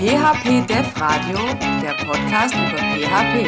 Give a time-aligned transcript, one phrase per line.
[0.00, 1.36] PHP Dev Radio,
[1.82, 3.46] der Podcast über PHP.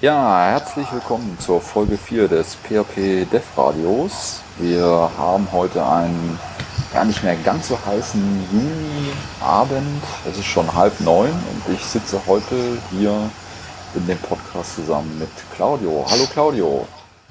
[0.00, 4.40] Ja, herzlich willkommen zur Folge 4 des PHP Dev Radios.
[4.58, 6.40] Wir haben heute einen
[6.92, 10.02] gar nicht mehr ganz so heißen Juni-Abend.
[10.28, 12.56] Es ist schon halb neun und ich sitze heute
[12.90, 13.30] hier
[13.94, 16.06] in dem Podcast zusammen mit Claudio.
[16.08, 16.86] Hallo Claudio.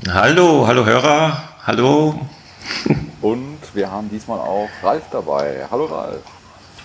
[0.08, 2.28] Hallo, hallo Hörer, hallo.
[3.22, 5.66] Und wir haben diesmal auch Ralf dabei.
[5.72, 6.22] Hallo Ralf.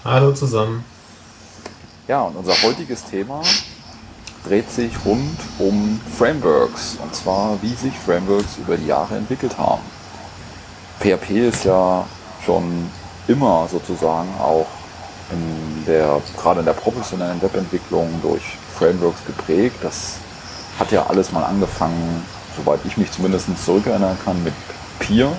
[0.05, 0.85] Hallo zusammen.
[2.07, 3.41] Ja, und unser heutiges Thema
[4.47, 6.99] dreht sich rund um Frameworks.
[7.03, 9.83] Und zwar, wie sich Frameworks über die Jahre entwickelt haben.
[11.01, 12.05] PHP ist ja
[12.45, 12.91] schon
[13.27, 14.67] immer sozusagen auch
[15.31, 18.43] in der, gerade in der professionellen Webentwicklung durch
[18.79, 19.77] Frameworks geprägt.
[19.83, 20.17] Das
[20.79, 22.23] hat ja alles mal angefangen,
[22.57, 24.55] soweit ich mich zumindest zurückerinnern kann, mit
[24.99, 25.31] Peer,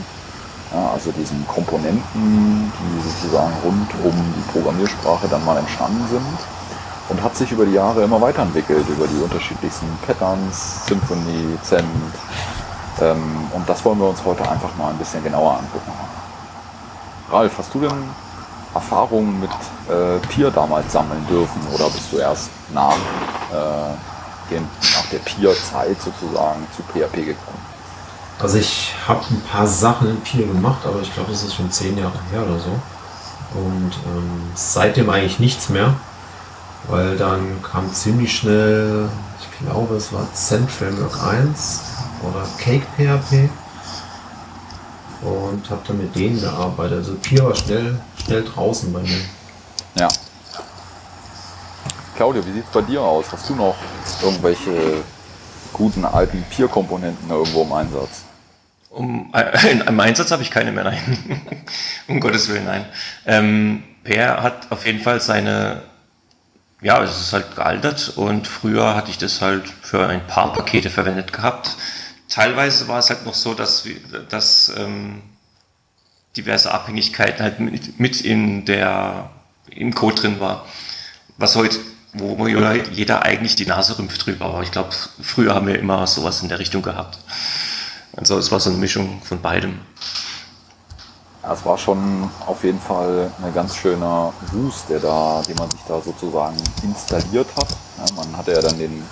[0.74, 6.38] ja, also diesen Komponenten, die sozusagen rund um die Programmiersprache dann mal entstanden sind
[7.10, 11.86] und hat sich über die Jahre immer weiterentwickelt, über die unterschiedlichsten Patterns, Symphony, Zend.
[13.02, 15.92] Ähm, und das wollen wir uns heute einfach mal ein bisschen genauer angucken.
[17.32, 18.25] Ralf, hast du denn
[18.76, 19.50] Erfahrungen mit
[19.90, 22.98] äh, Peer damals sammeln dürfen oder bist du erst nach,
[23.52, 27.66] äh, dem, nach der Peer-Zeit sozusagen zu PHP gekommen?
[28.40, 31.72] Also ich habe ein paar Sachen in Peer gemacht, aber ich glaube, das ist schon
[31.72, 32.72] zehn Jahre her oder so.
[33.58, 35.94] Und ähm, seitdem eigentlich nichts mehr,
[36.90, 39.08] weil dann kam ziemlich schnell,
[39.40, 41.82] ich glaube, es war Zen Framework 1
[42.24, 43.50] oder Cake PHP
[45.26, 47.00] und habe dann mit denen gearbeitet.
[47.00, 49.22] Also Peer war schnell, schnell draußen bei mir.
[49.98, 50.08] Ja.
[52.16, 53.26] Claudio, wie sieht es bei dir aus?
[53.32, 53.76] Hast du noch
[54.22, 55.04] irgendwelche
[55.74, 58.24] guten alten Peer-Komponenten irgendwo im Einsatz?
[58.90, 61.36] Um, äh, Im Einsatz habe ich keine mehr, nein.
[62.08, 62.86] um Gottes Willen, nein.
[63.26, 65.82] Ähm, Peer hat auf jeden Fall seine,
[66.82, 70.90] ja, es ist halt gealtert und früher hatte ich das halt für ein paar Pakete
[70.90, 71.76] verwendet gehabt
[72.30, 73.88] teilweise war es halt noch so, dass,
[74.30, 75.22] dass ähm,
[76.38, 79.30] diverse Abhängigkeiten halt mit, mit, in der,
[79.70, 80.66] im Code drin war.
[81.38, 81.80] Was heute,
[82.14, 84.46] wo jeder eigentlich die Nase rümpft drüber.
[84.46, 84.90] Aber ich glaube,
[85.22, 87.20] früher haben wir immer sowas in der Richtung gehabt.
[88.16, 89.80] Also es war so eine Mischung von beidem.
[91.52, 95.82] Es war schon auf jeden Fall ein ganz schöner Wust, der da, den man sich
[95.88, 97.68] da sozusagen installiert hat.
[97.98, 99.04] Ja, man hatte ja dann den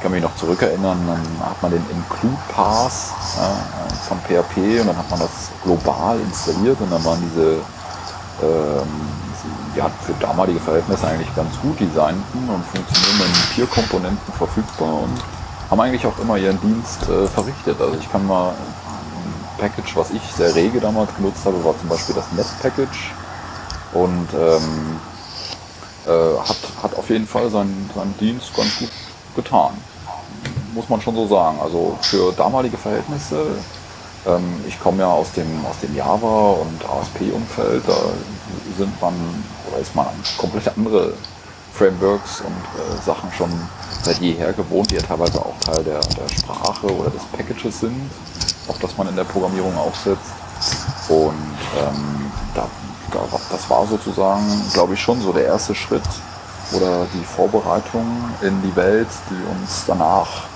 [0.00, 4.86] ich kann mich noch zurückerinnern, dann hat man den Include Pass äh, von PHP und
[4.86, 7.56] dann hat man das global installiert und dann waren diese,
[8.40, 8.88] ähm,
[9.76, 15.20] ja, für damalige Verhältnisse eigentlich ganz gut designten und funktionierenden Peer-Komponenten verfügbar und
[15.70, 17.78] haben eigentlich auch immer ihren Dienst äh, verrichtet.
[17.78, 21.90] Also ich kann mal ein Package, was ich sehr rege damals genutzt habe, war zum
[21.90, 23.12] Beispiel das Net-Package
[23.92, 24.98] und ähm,
[26.06, 28.90] äh, hat, hat auf jeden Fall seinen, seinen Dienst ganz gut
[29.36, 29.74] getan
[30.74, 31.58] muss man schon so sagen.
[31.62, 33.46] Also für damalige Verhältnisse,
[34.26, 37.96] ähm, ich komme ja aus dem, aus dem Java und ASP-Umfeld, da
[38.76, 39.14] sind man,
[39.68, 40.06] oder ist man
[40.38, 41.14] komplett andere
[41.72, 43.50] Frameworks und äh, Sachen schon
[44.02, 48.10] seit jeher gewohnt, die ja teilweise auch Teil der, der Sprache oder des Packages sind,
[48.68, 50.32] auf das man in der Programmierung aufsetzt.
[51.08, 52.66] Und ähm, da,
[53.12, 53.20] da,
[53.50, 56.02] das war sozusagen, glaube ich, schon so der erste Schritt
[56.72, 58.06] oder die Vorbereitung
[58.42, 60.49] in die Welt, die uns danach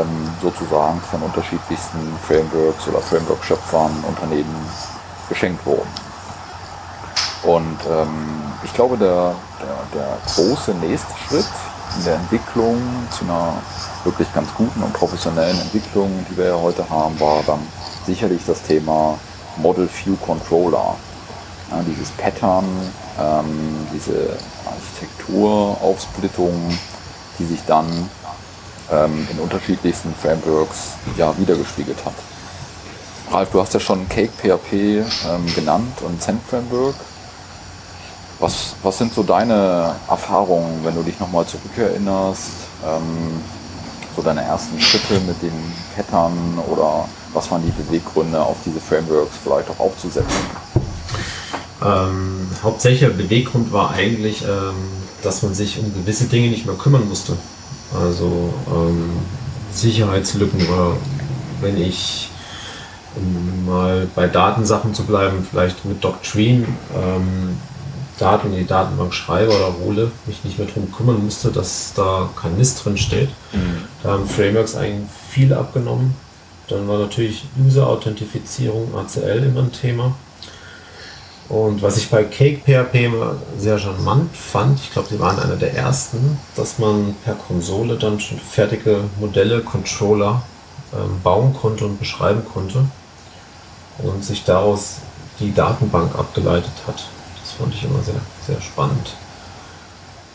[0.00, 4.54] ähm, sozusagen von unterschiedlichsten Frameworks oder Framework-Schöpfern, Unternehmen
[5.28, 5.90] geschenkt wurden.
[7.42, 11.46] Und ähm, ich glaube, der, der, der große nächste Schritt
[11.96, 12.76] in der Entwicklung
[13.10, 13.54] zu einer
[14.04, 17.60] wirklich ganz guten und professionellen Entwicklung, die wir ja heute haben, war dann
[18.04, 19.18] sicherlich das Thema
[19.56, 20.96] Model View Controller.
[21.70, 22.64] Ja, dieses Pattern,
[23.18, 24.36] ähm, diese
[24.66, 26.78] Architekturaufsplittung,
[27.38, 28.08] die sich dann
[28.90, 32.14] ähm, in unterschiedlichsten Frameworks ja, wiedergespiegelt hat.
[33.30, 36.94] Ralf, du hast ja schon Cake PHP ähm, genannt und Zen Framework.
[38.38, 42.50] Was, was sind so deine Erfahrungen, wenn du dich nochmal zurückerinnerst?
[42.84, 43.40] Ähm,
[44.14, 45.52] so deine ersten Schritte mit den
[45.94, 50.40] Pattern oder was waren die Beweggründe, auf diese Frameworks vielleicht auch aufzusetzen?
[51.84, 54.74] Ähm, hauptsächlicher Beweggrund war eigentlich, ähm,
[55.22, 57.36] dass man sich um gewisse Dinge nicht mehr kümmern musste.
[57.94, 59.10] Also ähm,
[59.72, 60.96] Sicherheitslücken oder
[61.60, 62.30] wenn ich,
[63.14, 67.56] um mal bei Datensachen zu bleiben, vielleicht mit Doctrine, ähm,
[68.18, 72.30] Daten in die Datenbank schreibe oder hole, mich nicht mehr darum kümmern musste, dass da
[72.40, 73.28] kein Mist drin steht.
[73.52, 73.84] Mhm.
[74.02, 76.14] Da haben Frameworks eigentlich viel abgenommen.
[76.68, 80.14] Dann war natürlich User-Authentifizierung, ACL immer ein Thema.
[81.48, 83.12] Und was ich bei Cake PHP
[83.58, 88.18] sehr charmant fand, ich glaube, die waren einer der ersten, dass man per Konsole dann
[88.18, 90.42] schon fertige Modelle, Controller
[90.92, 92.86] ähm, bauen konnte und beschreiben konnte
[93.98, 94.96] und sich daraus
[95.38, 97.04] die Datenbank abgeleitet hat.
[97.40, 99.14] Das fand ich immer sehr, sehr spannend.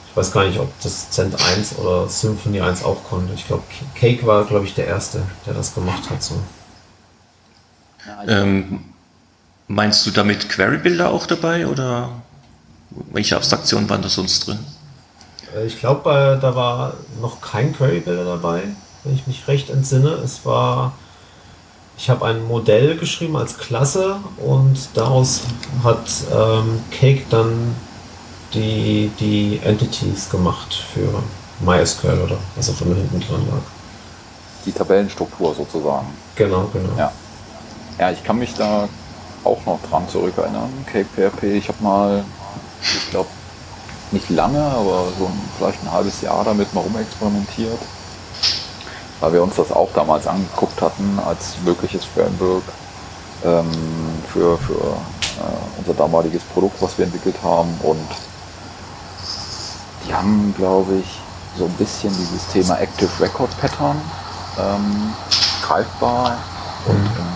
[0.10, 3.34] Ich weiß gar nicht, ob das Cent 1 oder Symphony 1 auch konnte.
[3.34, 3.64] Ich glaube,
[3.96, 6.22] Cake war, glaube ich, der Erste, der das gemacht hat.
[6.22, 6.36] So.
[8.28, 8.91] Ähm,
[9.72, 12.10] meinst du damit Query-Builder auch dabei oder
[13.12, 14.60] welche Abstraktionen waren da sonst drin?
[15.56, 18.64] Äh, Ich glaube, da war noch kein Query Builder dabei,
[19.04, 20.10] wenn ich mich recht entsinne.
[20.10, 20.94] Es war,
[21.98, 25.42] ich habe ein Modell geschrieben als Klasse und daraus
[25.84, 27.76] hat ähm, Cake dann
[28.54, 31.24] die, die Entities gemacht für
[31.66, 33.62] MySQL oder was auch immer hinten dran lag.
[34.66, 36.08] Die Tabellenstruktur sozusagen.
[36.36, 36.90] Genau, genau.
[36.98, 37.12] Ja.
[37.98, 38.88] Ja, ich kann mich da
[39.44, 40.70] auch noch dran zurückerinnern.
[40.92, 42.26] Cake PHP, ich habe mal,
[42.82, 43.30] ich glaube,
[44.12, 47.80] nicht lange, aber so ein, vielleicht ein halbes Jahr damit mal rumexperimentiert.
[49.20, 52.64] Weil wir uns das auch damals angeguckt hatten als mögliches Framework
[53.46, 53.72] ähm,
[54.34, 57.70] für, für äh, unser damaliges Produkt, was wir entwickelt haben.
[57.84, 58.08] Und
[60.06, 61.20] die haben, glaube ich,
[61.58, 64.02] so ein bisschen dieses Thema Active Record Pattern
[64.58, 65.14] ähm,
[65.62, 66.38] greifbar
[66.86, 67.31] und in, ich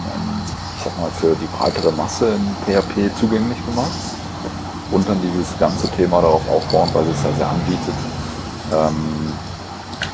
[0.86, 3.92] sag mal für die breitere Masse in PHP zugänglich gemacht.
[4.92, 7.96] Und dann dieses ganze Thema darauf aufbauen, weil es ja sehr anbietet,
[8.72, 9.34] ähm,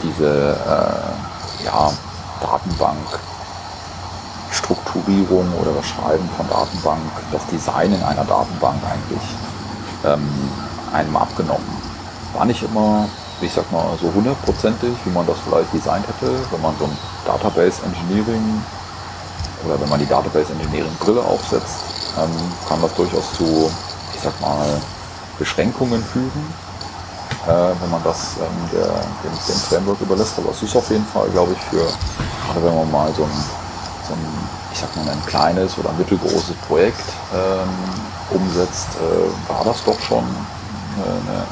[0.01, 1.91] diese äh, ja,
[2.41, 3.19] Datenbank
[4.51, 7.01] Strukturierung oder das Schreiben von Datenbank,
[7.31, 9.21] das Design in einer Datenbank eigentlich
[10.05, 10.27] ähm,
[10.93, 11.67] einem abgenommen.
[12.33, 13.07] War nicht immer,
[13.41, 16.97] ich sag mal, so hundertprozentig, wie man das vielleicht designt hätte, wenn man so ein
[17.25, 18.61] Database Engineering
[19.65, 21.77] oder wenn man die Database Engineering Brille aufsetzt,
[22.67, 23.71] kann das durchaus zu,
[24.13, 24.67] ich sag mal,
[25.39, 26.53] Beschränkungen führen,
[27.47, 30.37] äh, wenn man das ähm, der, dem, dem Framework überlässt.
[30.37, 31.85] Aber es ist auf jeden Fall, glaube ich, für,
[32.45, 33.43] gerade wenn man mal so ein,
[34.07, 37.01] so ein ich sag mal, ein kleines oder mittelgroßes Projekt
[37.33, 41.05] ähm, umsetzt, äh, war das doch schon eine,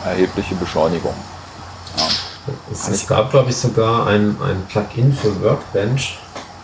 [0.04, 1.16] eine erhebliche Beschleunigung.
[1.98, 2.04] Ja.
[2.72, 6.20] Es, es gab, glaube ich, sogar ein, ein Plugin für Workbench,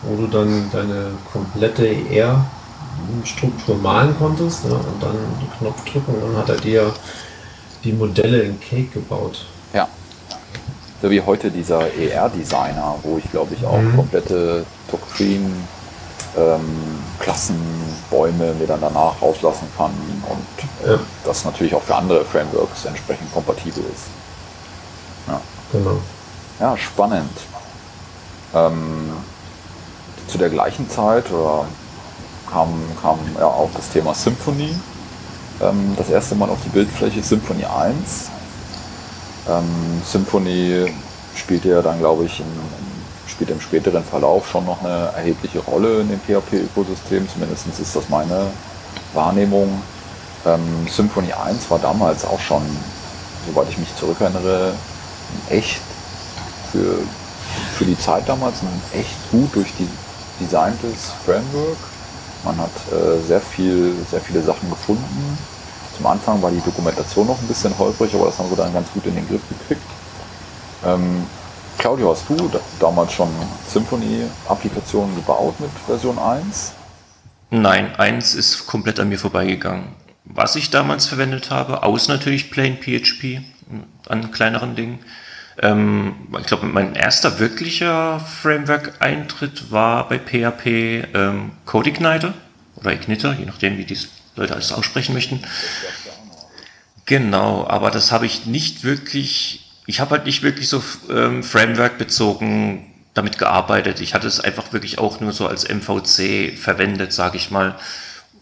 [0.07, 6.21] wo du dann deine komplette ER-Struktur malen konntest ja, und dann den Knopf drücken und
[6.33, 6.93] dann hat er dir
[7.83, 9.45] die Modelle in Cake gebaut.
[9.73, 9.87] Ja.
[11.01, 13.95] So wie heute dieser ER-Designer, wo ich glaube ich auch Mhm.
[13.95, 15.51] komplette Doktrin,
[16.37, 19.91] ähm, Klassenbäume mir dann danach rauslassen kann
[20.29, 24.05] und Ja, das natürlich auch für andere Frameworks entsprechend kompatibel ist.
[25.71, 25.97] genau.
[26.59, 27.31] Ja, spannend.
[28.53, 29.11] Ähm,
[30.27, 31.65] zu der gleichen Zeit oder
[32.51, 32.69] kam,
[33.01, 34.75] kam ja auch das Thema Symphony.
[35.61, 38.29] Ähm, das erste Mal auf die Bildfläche Symphony 1.
[39.47, 40.91] Ähm, Symphony
[41.35, 42.45] spielte ja dann, glaube ich, in,
[43.27, 47.27] spielt im späteren Verlauf schon noch eine erhebliche Rolle in dem PHP-Ökosystem.
[47.29, 48.47] Zumindest ist das meine
[49.13, 49.81] Wahrnehmung.
[50.45, 52.61] Ähm, Symphony 1 war damals auch schon,
[53.47, 54.73] soweit ich mich zurückerinnere,
[55.49, 55.81] echt
[56.71, 56.99] für,
[57.77, 59.87] für die Zeit damals ein echt gut durch die
[60.39, 61.77] designtes Framework.
[62.43, 65.37] Man hat äh, sehr, viel, sehr viele Sachen gefunden.
[65.95, 68.91] Zum Anfang war die Dokumentation noch ein bisschen holprig, aber das haben wir dann ganz
[68.91, 69.81] gut in den Griff gekriegt.
[70.85, 71.25] Ähm,
[71.77, 73.29] Claudio, hast du da, damals schon
[73.67, 76.73] Symfony-Applikationen gebaut mit Version 1?
[77.49, 79.87] Nein, eins ist komplett an mir vorbeigegangen.
[80.25, 83.41] Was ich damals verwendet habe, aus natürlich Plain PHP
[84.07, 84.99] an kleineren Dingen.
[85.61, 92.33] Ähm, ich glaube, mein erster wirklicher Framework-Eintritt war bei PHP ähm, CodeIgniter
[92.75, 93.97] oder Igniter, je nachdem, wie die
[94.35, 95.41] Leute alles aussprechen möchten.
[97.05, 102.91] Genau, aber das habe ich nicht wirklich, ich habe halt nicht wirklich so ähm, Framework-bezogen
[103.13, 104.01] damit gearbeitet.
[104.01, 107.75] Ich hatte es einfach wirklich auch nur so als MVC verwendet, sage ich mal,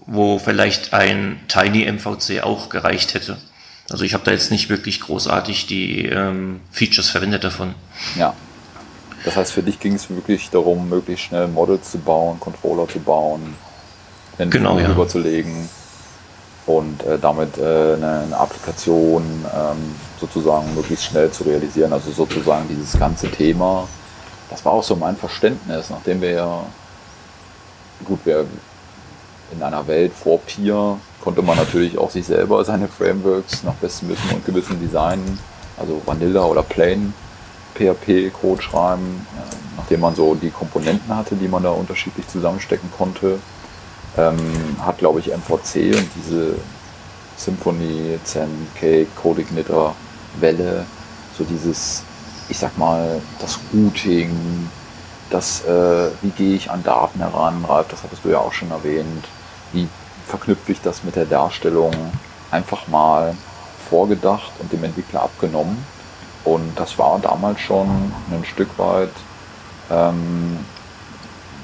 [0.08, 3.38] wo vielleicht ein Tiny MVC auch gereicht hätte.
[3.94, 7.76] Also ich habe da jetzt nicht wirklich großartig die ähm, Features verwendet davon.
[8.18, 8.34] Ja.
[9.24, 13.00] Das heißt, für dich ging es wirklich darum, möglichst schnell Models zu bauen, Controller zu
[13.00, 13.54] bauen,
[14.40, 14.88] einen Genau, ja.
[14.88, 15.70] rüberzulegen
[16.66, 19.24] und äh, damit äh, eine, eine Applikation
[19.56, 21.94] ähm, sozusagen möglichst schnell zu realisieren.
[21.94, 23.88] Also sozusagen dieses ganze Thema.
[24.50, 26.66] Das war auch so mein Verständnis, nachdem wir ja,
[28.04, 28.48] gut, wir
[29.52, 34.10] in einer Welt vor Peer konnte man natürlich auch sich selber seine Frameworks nach bestem
[34.10, 35.40] Wissen und Gewissen designen,
[35.78, 37.14] also Vanilla oder Plain
[37.76, 43.40] PHP-Code schreiben, äh, nachdem man so die Komponenten hatte, die man da unterschiedlich zusammenstecken konnte.
[44.18, 44.38] Ähm,
[44.86, 46.56] hat, glaube ich, MVC und diese
[47.38, 49.96] Symphony, Zen, Cake, Codeigniter,
[50.40, 50.86] Welle,
[51.38, 52.04] so dieses,
[52.50, 54.70] ich sag mal, das Routing,
[55.32, 58.70] das, äh, wie gehe ich an Daten heran, Ralf, das hattest du ja auch schon
[58.70, 59.26] erwähnt,
[59.72, 59.88] wie
[60.28, 61.94] verknüpfe ich das mit der Darstellung,
[62.52, 63.36] einfach mal
[63.90, 65.86] vorgedacht und dem Entwickler abgenommen.
[66.46, 67.88] Und das war damals schon
[68.32, 69.12] ein Stück weit
[69.90, 70.58] ähm,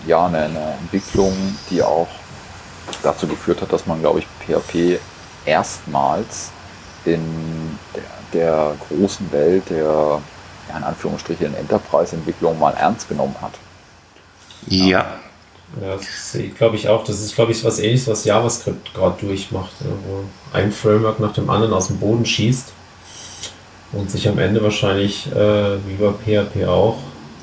[0.05, 1.33] ja, eine, eine Entwicklung,
[1.69, 2.07] die auch
[3.03, 4.99] dazu geführt hat, dass man, glaube ich, PHP
[5.45, 6.51] erstmals
[7.05, 10.21] in der, der großen Welt der
[10.69, 13.53] ja, in Anführungsstrichen Enterprise-Entwicklung mal ernst genommen hat.
[14.67, 15.05] Ja.
[15.81, 17.03] Ja, das glaube ich auch.
[17.03, 21.49] Das ist, glaube ich, was ähnliches, was JavaScript gerade durchmacht, wo ein Framework nach dem
[21.49, 22.73] anderen aus dem Boden schießt
[23.91, 26.97] und sich am Ende wahrscheinlich, äh, wie bei PHP auch,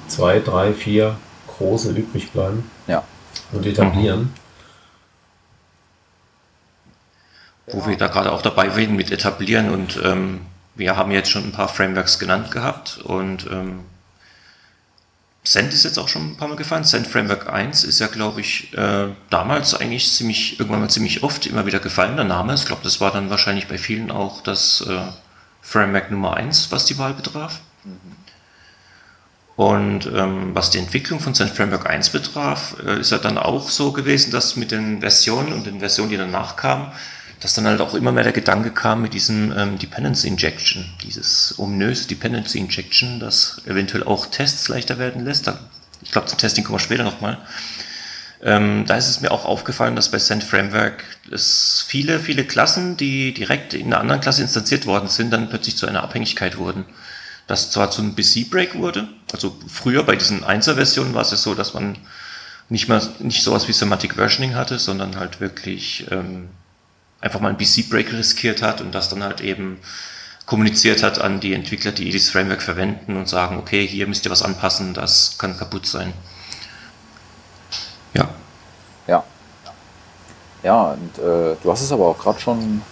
[0.08, 1.16] zwei, drei, vier
[1.46, 3.02] große übrig bleiben ja.
[3.52, 4.20] und etablieren.
[4.20, 4.32] Mhm.
[7.68, 7.88] Wo ja.
[7.88, 10.40] wir da gerade auch dabei reden mit etablieren und ähm,
[10.74, 13.80] wir haben jetzt schon ein paar Frameworks genannt gehabt und ähm,
[15.46, 16.82] Cent ist jetzt auch schon ein paar Mal gefallen.
[16.82, 21.46] Cent Framework 1 ist ja, glaube ich, äh, damals eigentlich ziemlich, irgendwann mal ziemlich oft
[21.46, 22.54] immer wieder gefallen, der Name.
[22.54, 25.02] Ich glaube, das war dann wahrscheinlich bei vielen auch das äh,
[25.62, 27.60] Framework Nummer 1, was die Wahl betraf.
[27.84, 28.16] Mhm.
[29.54, 33.70] Und ähm, was die Entwicklung von Cent Framework 1 betraf, äh, ist ja dann auch
[33.70, 36.90] so gewesen, dass mit den Versionen und den Versionen, die danach kamen,
[37.40, 41.54] dass dann halt auch immer mehr der Gedanke kam mit diesem ähm, Dependency Injection, dieses
[41.58, 45.46] ominöse Dependency Injection, das eventuell auch Tests leichter werden lässt.
[45.46, 45.58] Da,
[46.02, 47.38] ich glaube, zum Testing kommen wir später nochmal.
[48.42, 52.96] Ähm, da ist es mir auch aufgefallen, dass bei Send Framework es viele, viele Klassen,
[52.96, 56.84] die direkt in einer anderen Klasse instanziert worden sind, dann plötzlich zu einer Abhängigkeit wurden.
[57.46, 61.54] Das zwar zu einem BC-Break wurde, also früher bei diesen 1er-Versionen war es ja so,
[61.54, 61.96] dass man
[62.68, 66.48] nicht mal nicht sowas wie Semantic Versioning hatte, sondern halt wirklich ähm,
[67.26, 69.78] einfach mal einen BC-Break riskiert hat und das dann halt eben
[70.46, 74.30] kommuniziert hat an die Entwickler, die dieses Framework verwenden und sagen, okay, hier müsst ihr
[74.30, 76.12] was anpassen, das kann kaputt sein.
[78.14, 78.28] Ja.
[79.08, 79.24] Ja.
[80.62, 82.82] Ja, und äh, du hast es aber auch gerade schon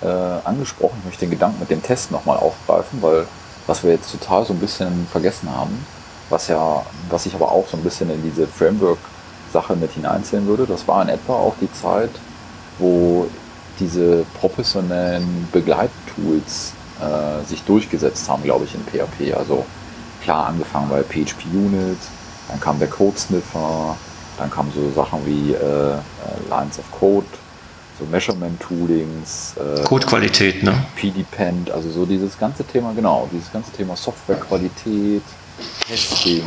[0.00, 0.96] äh, angesprochen.
[1.00, 3.26] Ich möchte den Gedanken mit dem Test nochmal aufgreifen, weil
[3.66, 5.86] was wir jetzt total so ein bisschen vergessen haben,
[6.30, 10.66] was ja, was ich aber auch so ein bisschen in diese Framework-Sache mit hineinzählen würde,
[10.66, 12.10] das war in etwa auch die Zeit,
[12.78, 13.28] wo
[13.78, 19.36] diese professionellen Begleittools äh, sich durchgesetzt haben, glaube ich, in PHP.
[19.36, 19.64] Also
[20.22, 21.98] klar angefangen bei PHP Unit,
[22.48, 23.96] dann kam der Code Sniffer,
[24.38, 25.98] dann kamen so Sachen wie äh, äh
[26.48, 27.26] Lines of Code,
[27.98, 30.84] so Measurement Toolings, äh, Codequalität, ne?
[30.96, 35.22] PDPend, also so dieses ganze Thema, genau, dieses ganze Thema Softwarequalität,
[35.86, 36.42] Testing,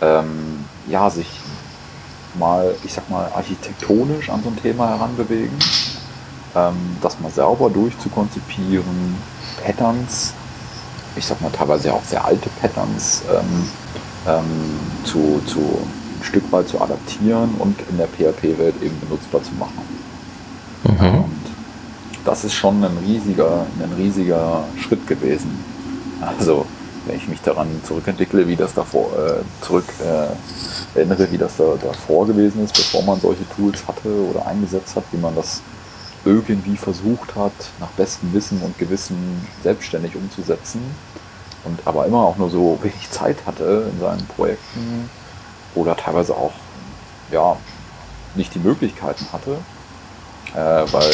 [0.00, 1.26] ähm, ja, sich
[2.38, 5.58] mal, ich sag mal, architektonisch an so ein Thema heranbewegen
[6.54, 9.16] ähm, das mal sauber durchzukonzipieren,
[9.64, 10.32] Patterns,
[11.16, 13.68] ich sag mal teilweise auch sehr alte Patterns, ähm,
[14.26, 19.52] ähm, zu, zu ein Stück weit zu adaptieren und in der PHP-Welt eben benutzbar zu
[19.58, 19.82] machen.
[20.84, 21.24] Mhm.
[21.24, 21.40] Und
[22.24, 25.64] das ist schon ein riesiger, ein riesiger Schritt gewesen.
[26.20, 26.66] Also
[27.06, 31.74] wenn ich mich daran zurückentwickle, wie das davor äh, zurück äh, erinnere, wie das da
[31.82, 35.60] davor gewesen ist, bevor man solche Tools hatte oder eingesetzt hat, wie man das
[36.24, 40.82] irgendwie versucht hat, nach bestem Wissen und Gewissen selbstständig umzusetzen
[41.64, 45.10] und aber immer auch nur so wenig Zeit hatte in seinen Projekten
[45.74, 46.52] oder teilweise auch
[47.30, 47.56] ja,
[48.34, 49.58] nicht die Möglichkeiten hatte,
[50.54, 51.12] äh, weil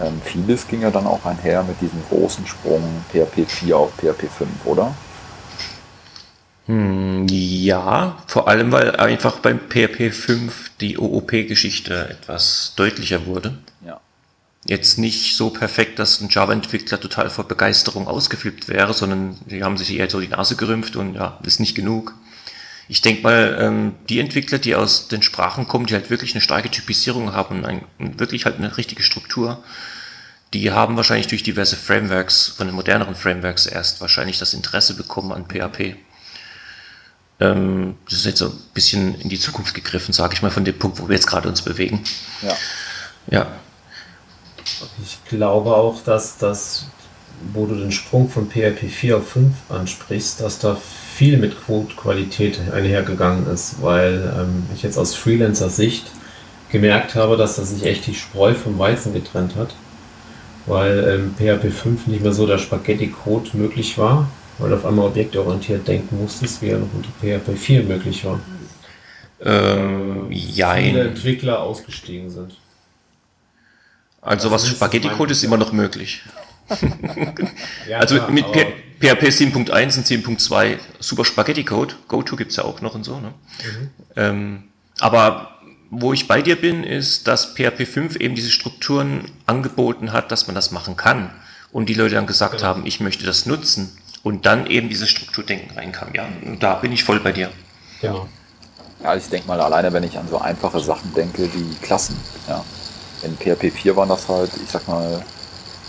[0.00, 4.28] ähm, vieles ging ja dann auch einher mit diesem großen Sprung PHP 4 auf PHP
[4.28, 4.94] 5, oder?
[6.66, 13.58] Hm, ja, vor allem weil einfach beim PHP 5 die OOP-Geschichte etwas deutlicher wurde.
[14.66, 19.78] Jetzt nicht so perfekt, dass ein Java-Entwickler total vor Begeisterung ausgeflippt wäre, sondern die haben
[19.78, 22.14] sich eher so die Nase gerümpft und ja, ist nicht genug.
[22.86, 26.42] Ich denke mal, ähm, die Entwickler, die aus den Sprachen kommen, die halt wirklich eine
[26.42, 27.84] starke Typisierung haben und ein,
[28.18, 29.62] wirklich halt eine richtige Struktur,
[30.52, 35.32] die haben wahrscheinlich durch diverse Frameworks, von den moderneren Frameworks erst wahrscheinlich das Interesse bekommen
[35.32, 35.96] an PHP.
[37.38, 40.64] Ähm, das ist jetzt so ein bisschen in die Zukunft gegriffen, sage ich mal, von
[40.64, 42.02] dem Punkt, wo wir jetzt gerade uns bewegen.
[42.42, 42.56] Ja.
[43.30, 43.46] Ja,
[45.02, 46.86] ich glaube auch, dass das,
[47.52, 50.76] wo du den Sprung von PHP 4 auf 5 ansprichst, dass da
[51.14, 56.06] viel mit Quote-Qualität einhergegangen ist, weil ähm, ich jetzt aus Freelancer-Sicht
[56.70, 59.74] gemerkt habe, dass das sich echt die Spreu vom Weizen getrennt hat,
[60.66, 65.06] weil ähm, PHP 5 nicht mehr so der Spaghetti-Code möglich war, weil du auf einmal
[65.06, 68.40] objektorientiert denken musstest, wie er noch unter PHP 4 möglich war.
[69.42, 70.26] Ähm,
[70.90, 72.56] Viele Entwickler ausgestiegen sind.
[74.22, 76.22] Also was Spaghetti-Code ist immer noch möglich.
[77.88, 81.94] Ja, also klar, mit PHP 7.1 und 7.2 super Spaghetti-Code.
[82.06, 83.18] GoTo gibt es ja auch noch und so.
[83.18, 83.34] Ne?
[84.14, 84.64] Ähm,
[85.00, 85.58] aber
[85.90, 90.46] wo ich bei dir bin, ist, dass PHP 5 eben diese Strukturen angeboten hat, dass
[90.46, 91.30] man das machen kann.
[91.72, 92.64] Und die Leute dann gesagt Genau.
[92.66, 93.98] haben, ich möchte das nutzen.
[94.22, 96.10] Und dann eben dieses Strukturdenken reinkam.
[96.14, 97.50] Ja, und da bin ich voll bei dir.
[98.02, 98.26] Ja.
[99.02, 102.16] Ja, ich denke mal, alleine wenn ich an so einfache Sachen denke wie Klassen.
[102.46, 102.62] Ja.
[103.22, 105.22] In PHP 4 waren das halt, ich sag mal,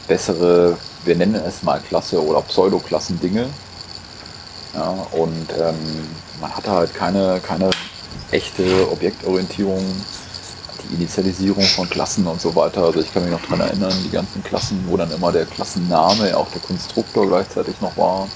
[0.08, 3.48] bessere, wir nennen es mal Klasse oder Pseudoklassen-Dinge.
[4.74, 5.76] Ja, und ähm,
[6.40, 7.70] man hatte halt keine, keine
[8.32, 9.84] echte Objektorientierung,
[10.84, 12.84] die Initialisierung von Klassen und so weiter.
[12.84, 16.36] Also ich kann mich noch dran erinnern, die ganzen Klassen, wo dann immer der Klassenname,
[16.36, 18.28] auch der Konstruktor gleichzeitig noch war.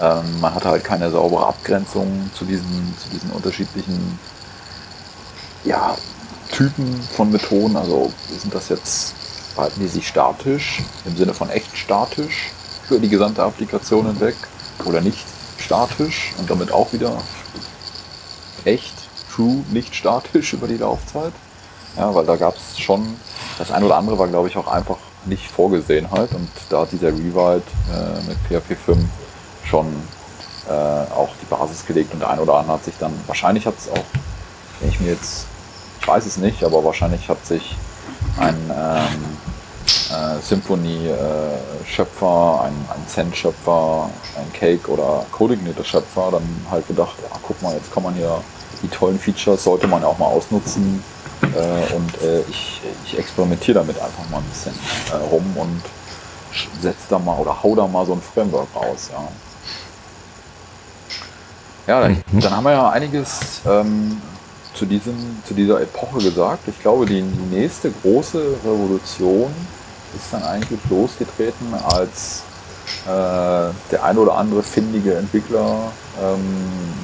[0.00, 4.18] Ähm, man hatte halt keine saubere Abgrenzung zu diesen, zu diesen unterschiedlichen
[5.64, 5.96] ja,
[6.52, 7.76] Typen von Methoden.
[7.76, 9.14] Also sind das jetzt,
[9.54, 12.52] verhalten die sich statisch, im Sinne von echt statisch
[12.86, 14.36] für die gesamte Applikation hinweg
[14.84, 15.24] oder nicht
[15.58, 17.16] statisch und damit auch wieder
[18.64, 18.94] echt,
[19.34, 21.32] true, nicht statisch über die Laufzeit.
[21.96, 23.16] Ja, weil da gab es schon,
[23.58, 26.92] das eine oder andere war glaube ich auch einfach nicht vorgesehen halt und da hat
[26.92, 28.98] dieser Rewrite äh, mit PHP 5
[29.64, 29.86] schon
[30.68, 33.74] äh, auch die Basis gelegt und der eine oder andere hat sich dann, wahrscheinlich hat
[33.78, 34.04] es auch,
[34.80, 35.46] wenn ich mir jetzt,
[36.06, 37.76] weiß es nicht, aber wahrscheinlich hat sich
[38.38, 39.36] ein ähm,
[40.10, 47.74] äh, Symphony-Schöpfer, ein, ein Zen-Schöpfer, ein Cake- oder Coordinator-Schöpfer dann halt gedacht, ah, guck mal,
[47.74, 48.40] jetzt kann man hier
[48.82, 51.02] die tollen Features, sollte man ja auch mal ausnutzen
[51.42, 54.74] äh, und äh, ich, ich experimentiere damit einfach mal ein bisschen
[55.12, 55.82] äh, rum und
[56.80, 59.10] setze da mal oder hau da mal so ein Framework raus.
[59.12, 59.28] Ja.
[61.86, 64.20] Ja, dann, dann haben wir ja einiges ähm,
[64.76, 66.68] zu, diesem, zu dieser Epoche gesagt.
[66.68, 69.50] Ich glaube, die, die nächste große Revolution
[70.14, 72.42] ist dann eigentlich losgetreten, als
[73.04, 76.38] äh, der ein oder andere findige Entwickler ähm,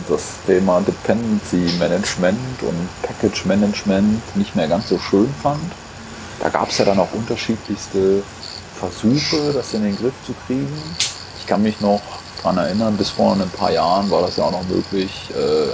[0.09, 5.63] das Thema Dependency Management und Package Management nicht mehr ganz so schön fand.
[6.41, 8.23] Da gab es ja dann auch unterschiedlichste
[8.79, 10.77] Versuche, das in den Griff zu kriegen.
[11.39, 12.01] Ich kann mich noch
[12.43, 15.73] daran erinnern, bis vor ein paar Jahren war das ja auch noch möglich, äh,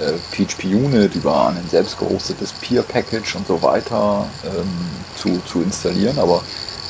[0.00, 5.62] äh, PHP Unit über ein selbst gehostetes Peer Package und so weiter ähm, zu, zu
[5.62, 6.42] installieren, aber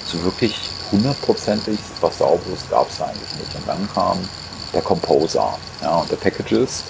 [0.07, 0.55] so wirklich
[0.91, 3.55] hundertprozentig was Sauberes gab es eigentlich nicht.
[3.55, 4.19] Und dann kam
[4.73, 6.85] der Composer ja, und der Packagist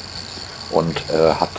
[0.70, 1.50] und äh, hat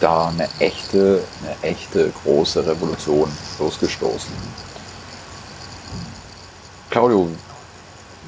[0.00, 4.32] da eine echte, eine echte große Revolution losgestoßen.
[6.90, 7.28] Claudio,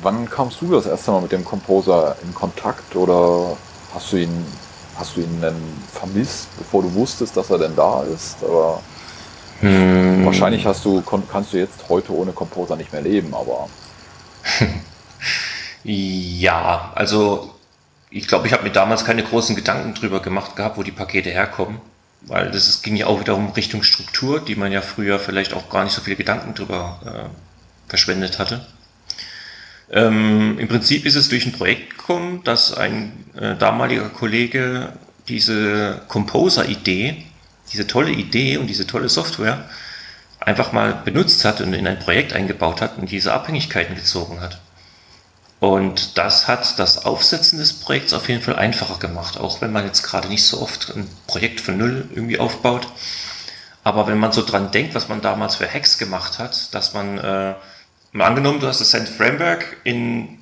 [0.03, 3.57] wann kamst du das erste Mal mit dem Composer in Kontakt oder
[3.95, 4.47] hast du ihn,
[4.99, 5.57] hast du ihn denn
[5.93, 8.37] vermisst, bevor du wusstest, dass er denn da ist?
[8.43, 8.81] Aber
[10.25, 13.69] wahrscheinlich hast du, kannst du jetzt heute ohne Composer nicht mehr leben, aber
[15.85, 17.55] Ja, also
[18.11, 21.31] ich glaube, ich habe mir damals keine großen Gedanken drüber gemacht gehabt, wo die Pakete
[21.31, 21.81] herkommen,
[22.23, 25.69] weil das ist, ging ja auch wiederum Richtung Struktur, die man ja früher vielleicht auch
[25.69, 28.67] gar nicht so viele Gedanken drüber äh, verschwendet hatte.
[29.91, 34.93] Ähm, Im Prinzip ist es durch ein Projekt gekommen, dass ein äh, damaliger Kollege
[35.29, 37.25] diese Composer-Idee,
[37.73, 39.69] diese tolle Idee und diese tolle Software
[40.41, 44.61] einfach mal benutzt hat und in ein Projekt eingebaut hat und diese Abhängigkeiten gezogen hat.
[45.59, 49.87] Und das hat das Aufsetzen des Projekts auf jeden Fall einfacher gemacht, auch wenn man
[49.87, 52.89] jetzt gerade nicht so oft ein Projekt von Null irgendwie aufbaut.
[53.83, 57.19] Aber wenn man so dran denkt, was man damals für Hacks gemacht hat, dass man,
[57.19, 57.55] äh,
[58.17, 60.39] mal angenommen, du hast das Send Framework in,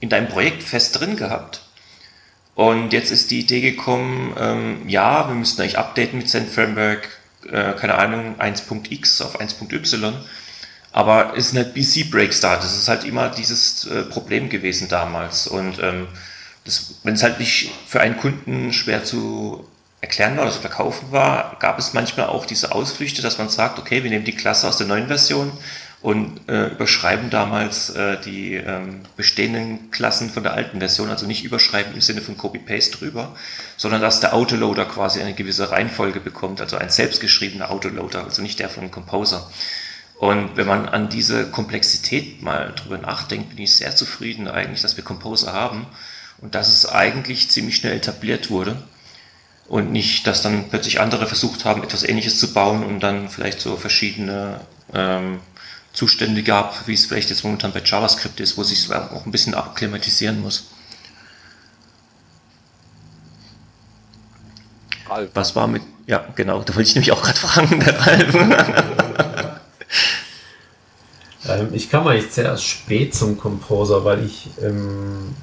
[0.00, 1.62] in deinem Projekt fest drin gehabt.
[2.54, 7.08] Und jetzt ist die Idee gekommen, ähm, ja, wir müssten eigentlich updaten mit Send Framework,
[7.50, 10.14] äh, keine Ahnung, 1.x auf 1.y.
[10.92, 12.56] Aber es ist eine BC-Breaks da.
[12.56, 15.46] Das ist halt immer dieses äh, Problem gewesen damals.
[15.46, 16.08] Und ähm,
[17.04, 19.66] wenn es halt nicht für einen Kunden schwer zu
[20.00, 23.78] erklären war oder zu verkaufen war, gab es manchmal auch diese Ausflüchte, dass man sagt,
[23.78, 25.52] okay, wir nehmen die Klasse aus der neuen Version
[26.02, 31.44] und äh, überschreiben damals äh, die ähm, bestehenden Klassen von der alten Version, also nicht
[31.44, 33.36] überschreiben im Sinne von Copy-Paste drüber,
[33.76, 38.58] sondern dass der Autoloader quasi eine gewisse Reihenfolge bekommt, also ein selbstgeschriebener Autoloader, also nicht
[38.60, 39.50] der von Composer.
[40.18, 44.96] Und wenn man an diese Komplexität mal drüber nachdenkt, bin ich sehr zufrieden eigentlich, dass
[44.96, 45.86] wir Composer haben
[46.38, 48.76] und dass es eigentlich ziemlich schnell etabliert wurde.
[49.68, 53.60] und nicht, dass dann plötzlich andere versucht haben, etwas Ähnliches zu bauen und dann vielleicht
[53.60, 54.60] so verschiedene
[54.92, 55.38] ähm,
[55.92, 59.54] Zustände gab, wie es vielleicht jetzt momentan bei JavaScript ist, wo sich auch ein bisschen
[59.54, 60.68] akklimatisieren muss.
[65.08, 65.30] Ralf.
[65.34, 65.82] Was war mit.
[66.06, 68.34] Ja, genau, da wollte ich nämlich auch gerade fragen, der Ralf.
[71.48, 75.34] ähm, ich kam eigentlich sehr spät zum Composer, weil ich im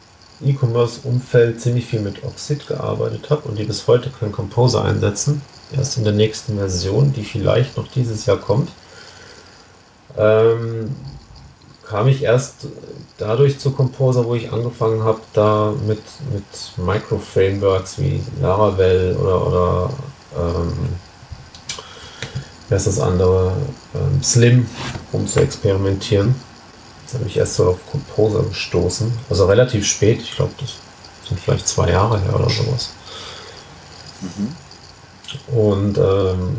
[0.42, 5.42] E-Commerce-Umfeld ziemlich viel mit Oxid gearbeitet habe und die bis heute keinen Composer einsetzen.
[5.76, 8.70] Erst in der nächsten Version, die vielleicht noch dieses Jahr kommt.
[10.18, 10.96] Ähm,
[11.88, 12.68] kam ich erst
[13.18, 16.02] dadurch zu Composer, wo ich angefangen habe, da mit,
[16.34, 16.44] mit
[16.78, 19.90] Micro-Frameworks wie Laravel oder, oder
[20.38, 20.74] ähm,
[22.70, 23.54] wer ist das andere,
[23.96, 24.68] ähm, Slim,
[25.12, 26.36] um zu experimentieren.
[27.12, 29.12] Da habe ich erst so auf Composer gestoßen.
[29.30, 30.74] Also relativ spät, ich glaube, das
[31.28, 32.90] sind vielleicht zwei Jahre her oder sowas.
[34.22, 35.58] Mhm.
[35.58, 36.58] Und ähm,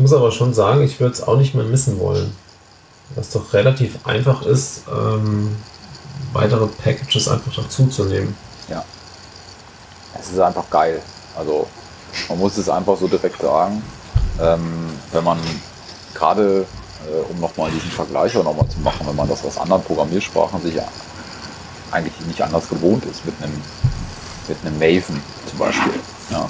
[0.00, 2.32] muss aber schon sagen, ich würde es auch nicht mehr missen wollen
[3.14, 5.56] was doch relativ einfach ist, ähm,
[6.32, 8.36] weitere Packages einfach dazuzunehmen.
[8.68, 8.84] Ja.
[10.18, 11.02] Es ist einfach geil.
[11.36, 11.66] Also
[12.28, 13.82] man muss es einfach so direkt sagen.
[14.40, 15.38] Ähm, wenn man
[16.14, 16.66] gerade,
[17.06, 20.62] äh, um nochmal diesen Vergleich auch nochmal zu machen, wenn man das aus anderen Programmiersprachen
[20.62, 20.74] sich
[21.90, 23.60] eigentlich nicht anders gewohnt ist, mit einem,
[24.48, 25.92] mit einem Maven zum Beispiel.
[26.30, 26.48] Ja.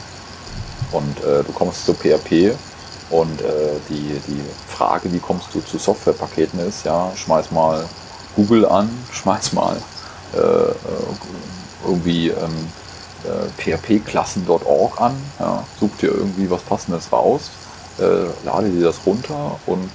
[0.92, 2.54] Und äh, du kommst zu PHP
[3.11, 7.85] und äh, die, die Frage, wie kommst du zu Softwarepaketen ist, ja, schmeiß mal
[8.37, 9.77] Google an, schmeiß mal
[10.35, 10.75] äh, äh
[11.87, 12.68] irgendwie ähm,
[13.25, 13.49] äh,
[13.81, 17.51] phpklassen.org an, ja, such dir irgendwie was Passendes raus,
[17.99, 19.90] äh, lade dir das runter und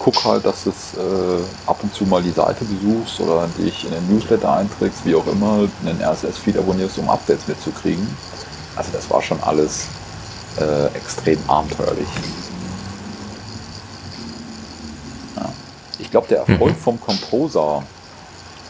[0.00, 3.92] guck halt, dass du äh, ab und zu mal die Seite besuchst oder dich in
[3.92, 8.06] den Newsletter einträgst, wie auch immer, einen RSS-Feed abonnierst, um Updates mitzukriegen.
[8.76, 9.86] Also das war schon alles
[10.94, 12.08] extrem abenteuerlich.
[16.08, 16.80] Ich glaube, der Erfolg mhm.
[16.80, 17.82] vom Composer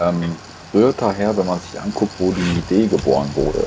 [0.00, 0.34] ähm,
[0.74, 3.64] rührt daher, wenn man sich anguckt, wo die Idee geboren wurde.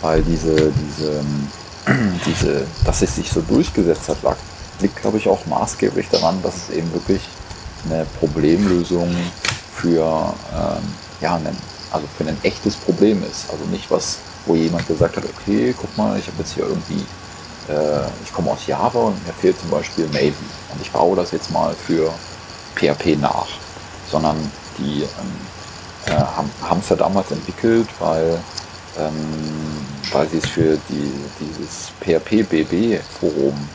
[0.00, 1.20] Weil diese, diese,
[2.26, 4.34] diese, dass es sich so durchgesetzt hat, lag,
[4.80, 7.22] liegt, glaube ich, auch maßgeblich daran, dass es eben wirklich
[7.88, 9.08] eine Problemlösung
[9.72, 10.82] für, ähm,
[11.20, 11.56] ja, einen,
[11.92, 13.52] also für ein echtes Problem ist.
[13.52, 17.06] Also nicht was, wo jemand gesagt hat, okay, guck mal, ich habe jetzt hier irgendwie,
[17.68, 20.34] äh, ich komme aus Java und mir fehlt zum Beispiel Maven
[20.74, 22.12] und ich baue das jetzt mal für
[22.80, 23.46] PHP nach,
[24.10, 24.36] sondern
[24.78, 25.06] die ähm,
[26.06, 28.38] äh, haben es ja damals entwickelt, weil,
[28.98, 29.12] ähm,
[30.12, 33.68] weil sie es für die, dieses PHP-BB-Forum,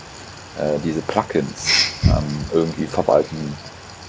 [0.59, 3.55] äh, diese Plugins ähm, irgendwie verwalten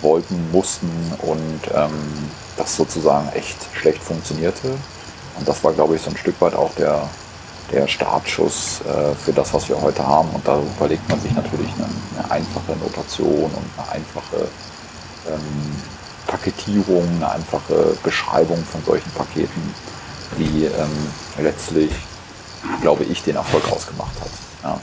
[0.01, 0.91] wollten, mussten
[1.23, 4.69] und ähm, das sozusagen echt schlecht funktionierte.
[5.39, 7.09] Und das war, glaube ich, so ein Stück weit auch der,
[7.73, 10.29] der Startschuss äh, für das, was wir heute haben.
[10.31, 14.49] Und da überlegt man sich natürlich eine, eine einfache Notation und eine einfache
[15.31, 15.77] ähm,
[16.27, 19.75] Paketierung, eine einfache Beschreibung von solchen Paketen,
[20.39, 21.09] die ähm,
[21.39, 21.91] letztlich,
[22.81, 24.31] glaube ich, den Erfolg ausgemacht hat.
[24.63, 24.81] Ja.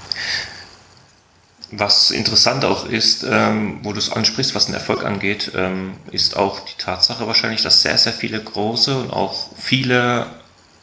[1.75, 6.37] Was interessant auch ist, ähm, wo du es ansprichst, was den Erfolg angeht, ähm, ist
[6.37, 10.27] auch die Tatsache wahrscheinlich, dass sehr, sehr viele große und auch viele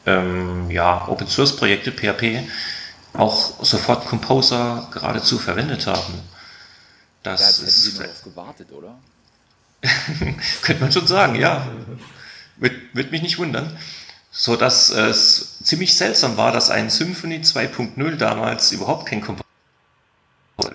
[0.04, 2.48] ähm, ja, Open Source Projekte, PHP,
[3.12, 6.22] auch sofort Composer geradezu verwendet haben.
[7.22, 7.82] Das ja, ist.
[7.84, 8.98] Sie nur darauf gewartet, oder?
[10.62, 11.66] Könnte man schon sagen, ja.
[12.58, 13.76] Wird mich nicht wundern.
[14.30, 19.44] So dass es ziemlich seltsam war, dass ein Symphony 2.0 damals überhaupt kein Composer.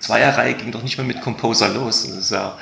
[0.00, 2.06] Zweierreihe ging doch nicht mehr mit Composer los.
[2.06, 2.58] Das ist ja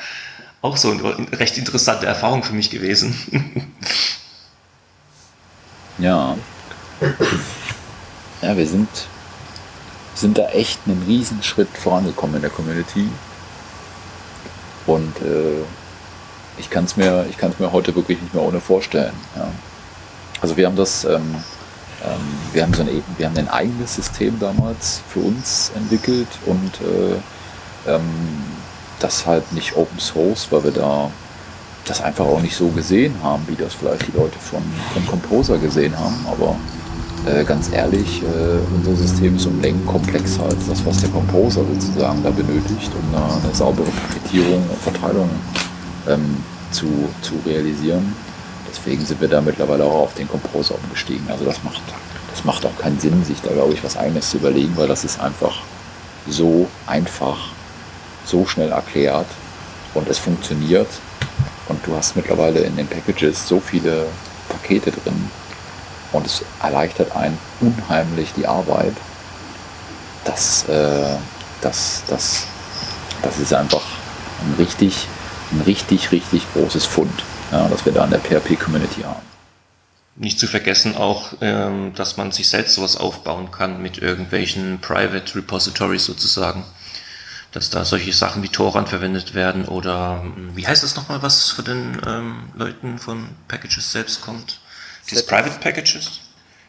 [0.61, 3.15] auch so eine recht interessante Erfahrung für mich gewesen.
[5.99, 6.37] ja.
[8.41, 8.89] Ja, wir sind,
[10.15, 13.09] sind da echt einen Riesenschritt vorangekommen in der Community.
[14.87, 15.65] Und äh,
[16.59, 17.27] ich kann es mir,
[17.59, 19.15] mir heute wirklich nicht mehr ohne vorstellen.
[19.37, 19.49] Ja.
[20.41, 21.35] Also wir haben das, ähm,
[22.05, 22.21] ähm,
[22.53, 27.91] wir haben so ein, wir haben ein eigenes System damals für uns entwickelt und äh,
[27.95, 28.03] ähm,
[29.01, 31.11] das halt nicht Open Source, weil wir da
[31.87, 34.63] das einfach auch nicht so gesehen haben, wie das vielleicht die Leute von,
[34.95, 36.27] von Composer gesehen haben.
[36.27, 36.57] Aber
[37.27, 41.63] äh, ganz ehrlich, äh, unser System ist um Längen komplexer als das, was der Composer
[41.75, 45.29] sozusagen da benötigt, um eine, eine saubere Paketierung und Verteilung
[46.09, 46.87] ähm, zu,
[47.23, 48.15] zu realisieren.
[48.69, 51.31] Deswegen sind wir da mittlerweile auch auf den Kompressor umgestiegen.
[51.31, 51.83] Also das macht,
[52.31, 55.05] das macht auch keinen Sinn, sich da glaube ich was eigenes zu überlegen, weil das
[55.05, 55.63] ist einfach
[56.29, 57.39] so einfach,
[58.25, 59.27] so schnell erklärt
[59.95, 60.89] und es funktioniert.
[61.69, 64.07] Und du hast mittlerweile in den Packages so viele
[64.49, 65.31] Pakete drin
[66.13, 68.95] und es erleichtert einen unheimlich die Arbeit.
[70.25, 71.17] das, äh,
[71.61, 72.47] das, das,
[73.23, 73.83] das ist einfach
[74.41, 75.07] ein richtig,
[75.55, 79.23] ein richtig, richtig großes Fund, ja, das wir da in der PHP-Community haben.
[80.17, 85.35] Nicht zu vergessen auch, ähm, dass man sich selbst sowas aufbauen kann mit irgendwelchen Private
[85.35, 86.65] Repositories sozusagen.
[87.51, 91.51] Dass da solche Sachen wie Toran verwendet werden oder hm, wie heißt das nochmal, was
[91.51, 94.61] von den ähm, Leuten von Packages selbst kommt?
[95.11, 96.21] Dieses Private Packages?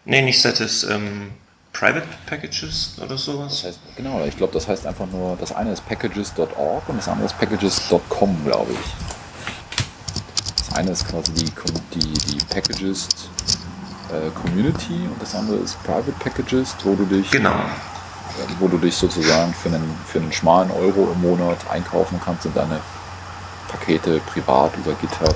[0.06, 1.32] Nee, nicht Setis, ähm,
[1.78, 3.62] Private Packages oder sowas?
[3.62, 7.10] Das heißt, genau, ich glaube, das heißt einfach nur, das eine ist packages.org und das
[7.10, 10.56] andere ist packages.com, glaube ich.
[10.58, 11.52] Das eine ist quasi die,
[11.94, 13.10] die, die Packages
[14.10, 17.50] äh, Community und das andere ist Private Packages, wo du dich, genau.
[17.50, 22.46] äh, wo du dich sozusagen für einen, für einen schmalen Euro im Monat einkaufen kannst
[22.46, 22.80] und deine
[23.68, 25.36] Pakete privat über GitHub,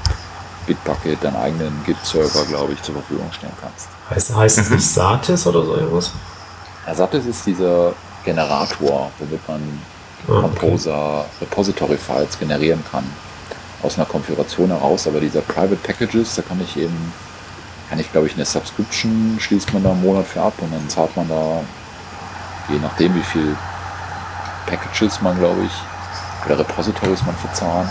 [0.66, 3.90] Bitbucket, deinen eigenen Git-Server, glaube ich, zur Verfügung stellen kannst.
[4.10, 6.12] Heißt, heißt es nicht Satis oder so irgendwas?
[6.88, 7.94] Ja, Satis ist dieser
[8.24, 9.62] Generator, womit man
[10.28, 10.42] Ah, okay.
[10.42, 13.06] Composer Repository Files generieren kann
[13.82, 17.14] aus einer Konfiguration heraus, aber dieser Private Packages, da kann ich eben,
[17.90, 20.90] kann ich glaube ich eine Subscription schließt man da einen Monat für ab und dann
[20.90, 21.62] zahlt man da,
[22.68, 23.56] je nachdem wie viel
[24.68, 25.72] Packages man glaube ich,
[26.46, 27.90] oder Repositories man verzahlen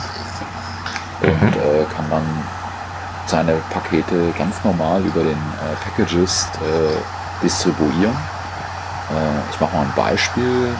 [1.22, 2.26] und äh, kann dann
[3.28, 8.16] seine Pakete ganz normal über den äh, Packages äh, distribuieren.
[9.10, 10.44] Äh, ich mache mal ein Beispiel.
[10.44, 10.72] Ähm,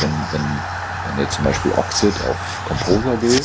[0.00, 0.42] wenn, wenn,
[1.06, 3.44] wenn jetzt zum Beispiel Oxid auf Composer geht,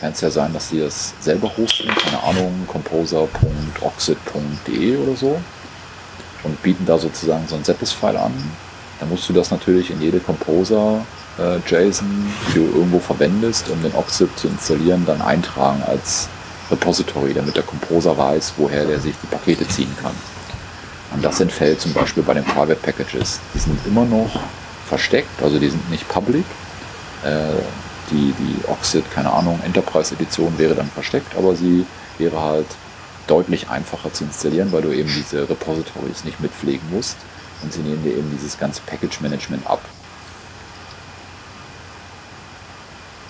[0.00, 5.40] kann es ja sein, dass die das selber hosten, keine Ahnung, composer.oxid.de oder so
[6.42, 8.34] und bieten da sozusagen so ein Satis-File an.
[9.00, 11.04] Dann musst du das natürlich in jede Composer
[11.38, 12.06] äh, JSON,
[12.48, 16.28] die du irgendwo verwendest, um den Oxid zu installieren, dann eintragen als
[16.70, 20.14] Repository, damit der Composer weiß, woher der sich die Pakete ziehen kann.
[21.12, 23.40] Und das entfällt zum Beispiel bei den Private Packages.
[23.54, 24.30] Die sind immer noch
[24.86, 26.44] versteckt, also die sind nicht public.
[27.24, 27.62] Äh,
[28.10, 31.86] die, die Oxid, keine Ahnung, Enterprise Edition wäre dann versteckt, aber sie
[32.18, 32.66] wäre halt
[33.26, 37.16] deutlich einfacher zu installieren, weil du eben diese Repositories nicht mitpflegen musst
[37.62, 39.80] und sie nehmen dir eben dieses ganze Package Management ab.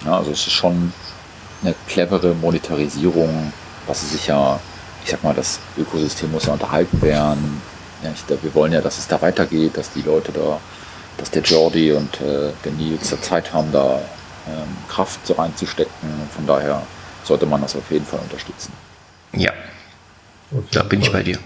[0.04, 0.92] Ja, also es ist schon
[1.64, 3.52] eine clevere Monetarisierung,
[3.86, 4.60] was sie sich ja,
[5.04, 7.62] ich sag mal, das Ökosystem muss ja unterhalten werden.
[8.02, 10.60] Ja, ich, wir wollen ja, dass es da weitergeht, dass die Leute da,
[11.18, 14.00] dass der Jordi und äh, der Nils da Zeit haben, da
[14.46, 16.08] ähm, Kraft so reinzustecken.
[16.34, 16.82] Von daher
[17.22, 18.72] sollte man das auf jeden Fall unterstützen.
[19.32, 19.52] Ja,
[20.70, 21.38] da bin ich bei dir.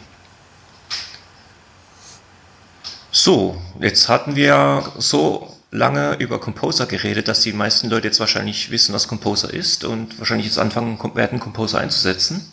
[3.11, 8.71] So, jetzt hatten wir so lange über Composer geredet, dass die meisten Leute jetzt wahrscheinlich
[8.71, 12.51] wissen, was Composer ist und wahrscheinlich jetzt anfangen werden, Composer einzusetzen.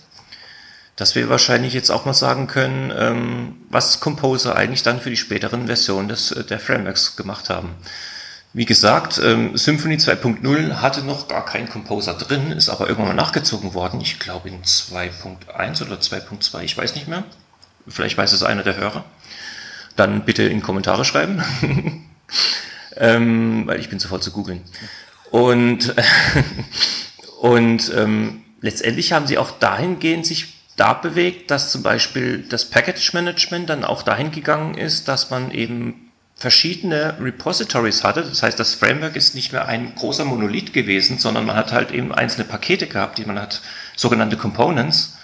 [0.95, 5.17] Dass wir wahrscheinlich jetzt auch mal sagen können, ähm, was Composer eigentlich dann für die
[5.17, 7.75] späteren Versionen des, äh, der Frameworks gemacht haben.
[8.54, 13.21] Wie gesagt, ähm, Symfony 2.0 hatte noch gar keinen Composer drin, ist aber irgendwann mal
[13.21, 13.99] nachgezogen worden.
[13.99, 17.25] Ich glaube in 2.1 oder 2.2, ich weiß nicht mehr.
[17.86, 19.04] Vielleicht weiß es einer der Hörer.
[19.97, 21.43] Dann bitte in Kommentare schreiben,
[22.98, 24.62] ähm, weil ich bin sofort zu googeln.
[25.32, 25.94] Und,
[27.42, 33.14] und ähm, letztendlich haben sie auch dahingehend sich da bewegt, dass zum Beispiel das Package
[33.14, 38.24] Management dann auch dahin gegangen ist, dass man eben verschiedene Repositories hatte.
[38.24, 41.92] Das heißt, das Framework ist nicht mehr ein großer Monolith gewesen, sondern man hat halt
[41.92, 43.62] eben einzelne Pakete gehabt, die man hat,
[43.96, 45.18] sogenannte Components,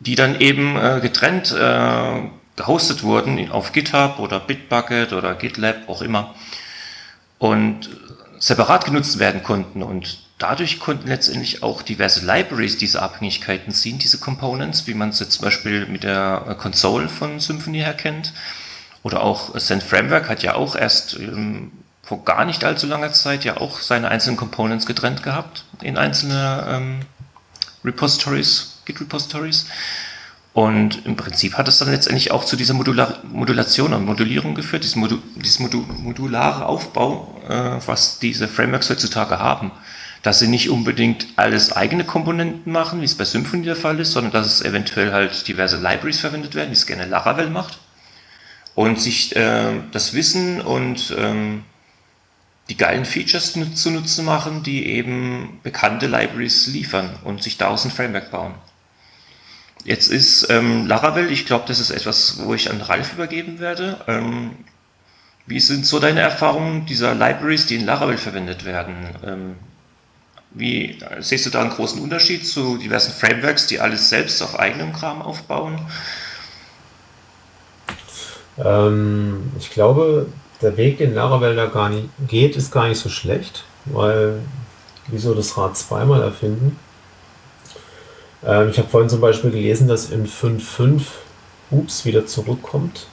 [0.00, 2.22] die dann eben äh, getrennt äh,
[2.56, 6.34] gehostet wurden auf GitHub oder Bitbucket oder GitLab, auch immer,
[7.40, 7.88] und
[8.38, 9.82] separat genutzt werden konnten.
[9.82, 15.18] Und dadurch konnten letztendlich auch diverse Libraries diese Abhängigkeiten ziehen, diese Components, wie man es
[15.18, 18.32] jetzt zum Beispiel mit der äh, Console von Symfony her kennt.
[19.02, 21.72] Oder auch Send Framework hat ja auch erst ähm,
[22.02, 26.66] vor gar nicht allzu langer Zeit ja auch seine einzelnen Components getrennt gehabt in einzelne
[26.68, 27.00] ähm,
[27.82, 29.64] Repositories, Git-Repositories.
[30.52, 34.82] Und im Prinzip hat es dann letztendlich auch zu dieser Modular Modulation und Modulierung geführt,
[34.82, 39.70] dieses, Modu dieses Modu modulare Aufbau, äh, was diese Frameworks heutzutage haben.
[40.22, 44.12] Dass sie nicht unbedingt alles eigene Komponenten machen, wie es bei Symfony der Fall ist,
[44.12, 47.78] sondern dass es eventuell halt diverse Libraries verwendet werden, wie es gerne Laravel macht.
[48.74, 51.62] Und sich äh, das Wissen und ähm,
[52.68, 57.90] die geilen Features nu- zunutze machen, die eben bekannte Libraries liefern und sich daraus ein
[57.90, 58.54] Framework bauen.
[59.84, 63.98] Jetzt ist ähm, Laravel, ich glaube, das ist etwas, wo ich an Ralf übergeben werde.
[64.06, 64.52] Ähm,
[65.46, 68.94] wie sind so deine Erfahrungen dieser Libraries, die in Laravel verwendet werden?
[69.26, 69.56] Ähm,
[70.52, 74.92] wie siehst du da einen großen Unterschied zu diversen Frameworks, die alles selbst auf eigenem
[74.92, 75.80] Kram aufbauen?
[78.58, 80.26] Ähm, ich glaube,
[80.60, 84.40] der Weg, den Laravel da gar nicht geht, ist gar nicht so schlecht, weil
[85.06, 86.78] wieso das Rad zweimal erfinden?
[88.44, 91.02] Ähm, ich habe vorhin zum Beispiel gelesen, dass in 5.5
[91.70, 93.06] Hoops wieder zurückkommt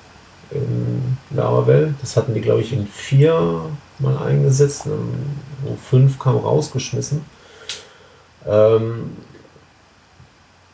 [0.52, 1.94] in Laravel.
[2.02, 3.62] Das hatten die, glaube ich, in 4
[4.00, 4.84] mal eingesetzt,
[5.64, 7.22] wo 5 kam rausgeschmissen.
[8.46, 9.18] Ähm,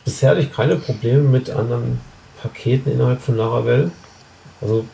[0.05, 1.99] bisher hatte ich keine Probleme mit anderen
[2.41, 3.91] Paketen innerhalb von Laravel.
[4.61, 4.85] Also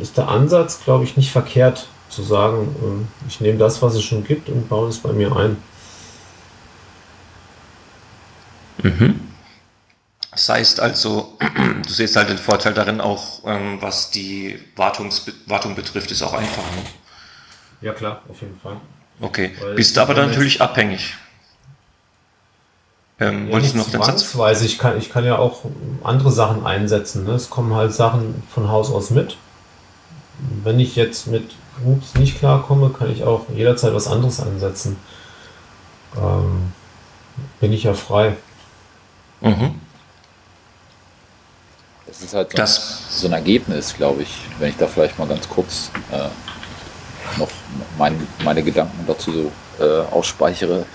[0.00, 4.02] ist der Ansatz, glaube ich, nicht verkehrt zu sagen, ähm, ich nehme das, was es
[4.02, 5.56] schon gibt und baue es bei mir ein.
[8.82, 9.20] Mhm.
[10.30, 11.38] Das heißt also,
[11.86, 16.34] du siehst halt den Vorteil darin auch, ähm, was die Wartungs Wartung betrifft, ist auch
[16.34, 16.62] einfach.
[16.62, 16.82] Ne?
[17.80, 18.76] Ja klar, auf jeden Fall.
[19.20, 21.14] Okay, Weil bist du aber dann natürlich abhängig.
[23.18, 24.34] Ähm, ja, wolltest du noch den Satz?
[24.62, 25.62] Ich kann, ich kann ja auch
[26.04, 27.24] andere Sachen einsetzen.
[27.24, 27.32] Ne?
[27.32, 29.38] Es kommen halt Sachen von Haus aus mit.
[30.62, 34.98] Wenn ich jetzt mit Groups nicht klarkomme, kann ich auch jederzeit was anderes einsetzen.
[36.14, 36.72] Ähm,
[37.60, 38.36] bin ich ja frei.
[39.40, 39.80] Mhm.
[42.06, 45.28] Das ist halt so, das, so ein Ergebnis, glaube ich, wenn ich da vielleicht mal
[45.28, 46.28] ganz kurz äh,
[47.38, 47.50] noch
[47.98, 50.86] mein, meine Gedanken dazu so äh, ausspeichere.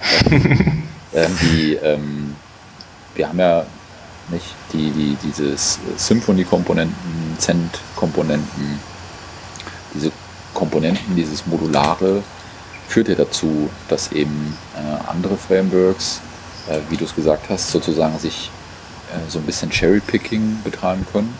[0.30, 2.36] ähm, die, ähm,
[3.14, 3.66] wir haben ja
[4.30, 8.80] nicht die, die, dieses Symphony-Komponenten, Cent-Komponenten,
[9.94, 10.12] diese
[10.54, 12.22] Komponenten, dieses Modulare
[12.88, 16.20] führt ja dazu, dass eben äh, andere Frameworks,
[16.88, 18.50] wie du es gesagt hast, sozusagen sich
[19.12, 21.34] äh, so ein bisschen Cherry-Picking betreiben können.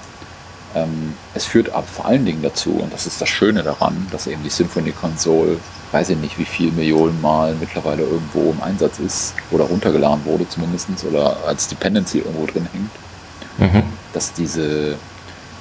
[0.75, 4.27] Ähm, es führt aber vor allen Dingen dazu, und das ist das Schöne daran, dass
[4.27, 5.59] eben die Symphony Console
[5.93, 10.49] weiß ich nicht, wie viel Millionen Mal mittlerweile irgendwo im Einsatz ist oder runtergeladen wurde
[10.49, 13.83] zumindest oder als Dependency irgendwo drin hängt, mhm.
[14.13, 14.93] dass diese,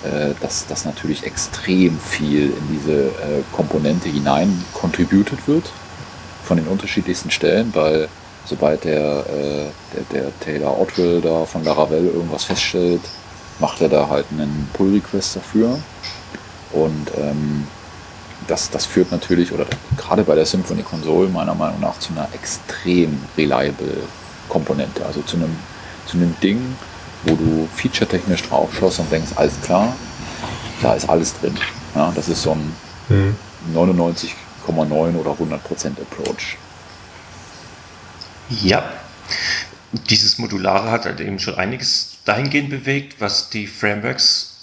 [0.03, 5.71] äh, dass das natürlich extrem viel in diese äh, Komponente hinein contributed wird
[6.43, 8.10] von den unterschiedlichsten Stellen, weil
[8.47, 13.01] sobald der, äh, der, der Taylor Otwell da von Laravel irgendwas feststellt,
[13.60, 15.79] macht er da halt einen Pull-Request dafür
[16.71, 17.67] und ähm,
[18.47, 19.65] das, das führt natürlich, oder
[19.97, 23.97] gerade bei der Symphony Console meiner Meinung nach zu einer extrem reliable
[24.47, 25.05] Komponente.
[25.05, 25.55] Also zu einem,
[26.05, 26.62] zu einem Ding,
[27.25, 29.93] wo du featuretechnisch drauf schaust und denkst, alles klar,
[30.81, 31.55] da ist alles drin.
[31.95, 32.73] Ja, das ist so ein
[33.10, 33.36] mhm.
[33.75, 35.57] 99,9 oder 100%
[36.01, 36.57] Approach.
[38.49, 38.93] Ja,
[40.10, 44.57] dieses Modulare hat halt eben schon einiges dahingehend bewegt, was die Frameworks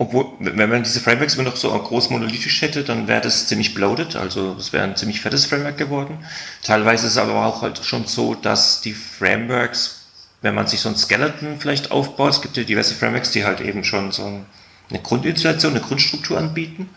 [0.00, 3.74] obwohl, wenn man diese Frameworks immer noch so groß monolithisch hätte, dann wäre das ziemlich
[3.74, 6.24] bloated, also es wäre ein ziemlich fettes Framework geworden.
[6.62, 10.06] Teilweise ist es aber auch halt schon so, dass die Frameworks,
[10.40, 13.60] wenn man sich so ein Skeleton vielleicht aufbaut, es gibt ja diverse Frameworks, die halt
[13.60, 14.22] eben schon so
[14.88, 16.88] eine Grundinstallation, eine Grundstruktur anbieten.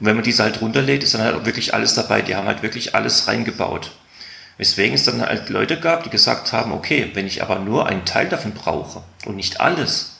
[0.00, 2.22] Und wenn man diese halt runterlädt, ist dann halt auch wirklich alles dabei.
[2.22, 3.92] Die haben halt wirklich alles reingebaut.
[4.58, 8.04] Weswegen es dann halt Leute gab, die gesagt haben, okay, wenn ich aber nur einen
[8.04, 10.16] Teil davon brauche und nicht alles,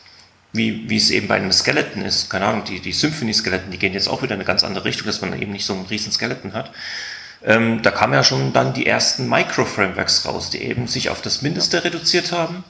[0.53, 2.31] wie, wie es eben bei einem Skeleton ist.
[2.31, 5.07] Keine Ahnung, die, die Symphony-Skeletten, die gehen jetzt auch wieder in eine ganz andere Richtung,
[5.07, 6.71] dass man eben nicht so einen riesen Skeleton hat.
[7.45, 11.43] Ähm, da kamen ja schon dann die ersten Micro-Frameworks raus, die eben sich auf das
[11.43, 12.65] Mindeste reduziert haben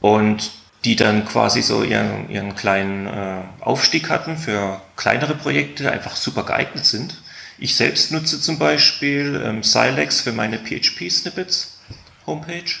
[0.00, 0.52] und
[0.84, 6.42] die dann quasi so ihren, ihren kleinen äh, Aufstieg hatten für kleinere Projekte, einfach super
[6.42, 7.14] geeignet sind.
[7.58, 11.78] Ich selbst nutze zum Beispiel ähm, Silex für meine PHP-Snippets
[12.26, 12.80] Homepage.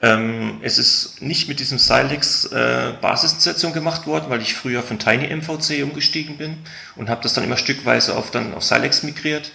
[0.00, 4.98] Ähm, es ist nicht mit diesem Silex äh, Basisinstallation gemacht worden, weil ich früher von
[4.98, 6.58] TinyMVC umgestiegen bin
[6.96, 9.52] und habe das dann immer stückweise auf, dann auf Silex migriert.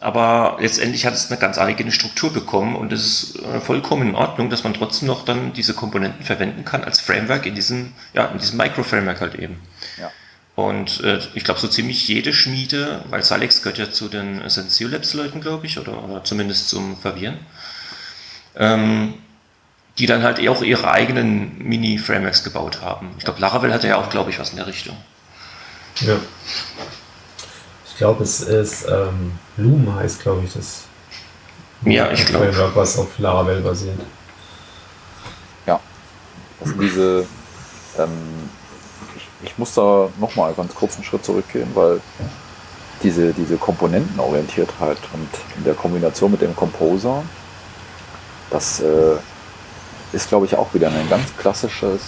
[0.00, 4.14] Aber letztendlich hat es eine ganz eigene Struktur bekommen und es ist äh, vollkommen in
[4.14, 8.26] Ordnung, dass man trotzdem noch dann diese Komponenten verwenden kann als Framework in diesem, ja,
[8.26, 9.60] in diesem Micro-Framework halt eben.
[10.00, 10.12] Ja.
[10.58, 14.90] Und äh, ich glaube, so ziemlich jede Schmiede, weil Silex gehört ja zu den Essential
[14.90, 17.38] Labs-Leuten, glaube ich, oder, oder zumindest zum Verwirren.
[18.56, 19.14] Ähm,
[19.98, 23.14] die dann halt auch ihre eigenen Mini-Frameworks gebaut haben.
[23.18, 24.96] Ich glaube, Laravel hatte ja auch, glaube ich, was in der Richtung.
[26.00, 26.16] Ja.
[27.86, 30.86] Ich glaube, es ist ähm, Loom heißt, glaube ich, das.
[31.82, 32.52] Ja, ich glaube.
[32.52, 34.00] Framework, was auf Laravel basiert.
[35.66, 35.78] Ja.
[36.58, 37.26] Das sind diese.
[37.96, 38.50] Ähm,
[39.42, 42.00] ich, muss da nochmal ganz kurz einen Schritt zurückgehen, weil
[43.02, 47.22] diese, diese Komponentenorientiertheit und in der Kombination mit dem Composer,
[48.50, 48.80] das.
[48.80, 49.16] Äh,
[50.12, 52.00] ist, glaube ich, auch wieder ein ganz klassisches,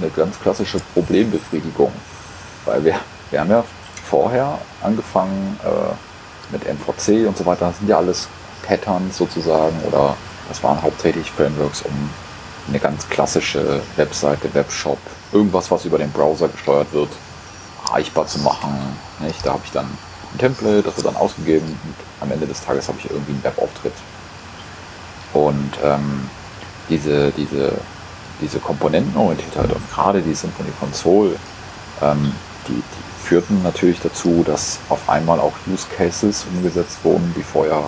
[0.00, 1.92] eine ganz klassische Problembefriedigung.
[2.64, 2.94] Weil wir,
[3.30, 3.64] wir haben ja
[4.08, 7.66] vorher angefangen äh, mit MVC und so weiter.
[7.66, 8.28] Das sind ja alles
[8.66, 10.16] Patterns sozusagen oder
[10.48, 12.10] das waren hauptsächlich Frameworks, um
[12.68, 14.98] eine ganz klassische Webseite, Webshop,
[15.32, 17.08] irgendwas, was über den Browser gesteuert wird,
[17.86, 18.96] erreichbar zu machen.
[19.20, 19.44] Nicht?
[19.44, 22.88] Da habe ich dann ein Template, das wird dann ausgegeben und am Ende des Tages
[22.88, 23.94] habe ich irgendwie einen Webauftritt.
[25.32, 26.28] Und ähm,
[26.88, 27.72] diese, diese,
[28.40, 31.36] diese Komponentenorientiertheit und gerade die Symphony Console,
[32.00, 32.32] ähm,
[32.68, 37.84] die, die führten natürlich dazu, dass auf einmal auch Use Cases umgesetzt wurden, die vorher,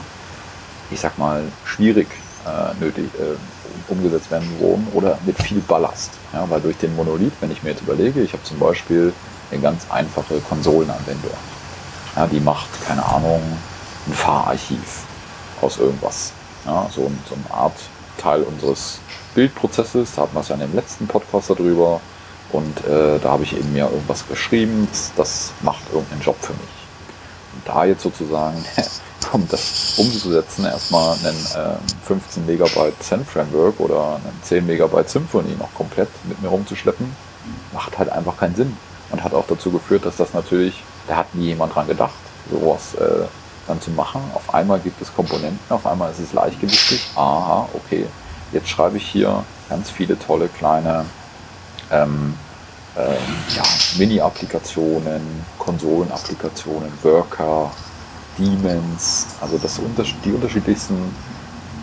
[0.90, 2.08] ich sag mal, schwierig
[2.46, 3.36] äh, nötig äh,
[3.88, 6.10] umgesetzt werden wurden oder mit viel Ballast.
[6.32, 9.12] Ja, weil durch den Monolith, wenn ich mir jetzt überlege, ich habe zum Beispiel
[9.50, 11.30] eine ganz einfache Konsolenanwendung.
[12.16, 13.42] Ja, die macht, keine Ahnung,
[14.06, 15.04] ein Fahrarchiv
[15.60, 16.32] aus irgendwas.
[16.64, 17.76] Ja, so, so eine Art
[18.18, 19.00] Teil unseres
[19.34, 20.14] Bildprozesses.
[20.14, 22.00] Da hatten wir es ja in dem letzten Podcast darüber.
[22.52, 26.52] Und äh, da habe ich eben mir irgendwas geschrieben, das, das macht irgendeinen Job für
[26.52, 26.60] mich.
[27.54, 28.64] Und da jetzt sozusagen,
[29.32, 35.54] um das umzusetzen, erstmal einen äh, 15 Megabyte Zen Framework oder einen 10 Megabyte Symphony
[35.58, 37.14] noch komplett mit mir rumzuschleppen,
[37.72, 38.76] macht halt einfach keinen Sinn.
[39.10, 42.14] Und hat auch dazu geführt, dass das natürlich, da hat nie jemand dran gedacht,
[42.50, 43.26] sowas äh,
[43.68, 44.20] dann zu machen.
[44.34, 47.00] Auf einmal gibt es Komponenten, auf einmal ist es leichtgewichtig.
[47.14, 48.06] Aha, okay.
[48.52, 51.04] Jetzt schreibe ich hier ganz viele tolle kleine
[51.90, 52.34] ähm,
[52.96, 53.16] ähm,
[53.56, 53.62] ja,
[53.98, 57.70] Mini-Applikationen, Konsolen-Applikationen, Worker,
[58.38, 59.80] Demons, also das,
[60.24, 60.96] die unterschiedlichsten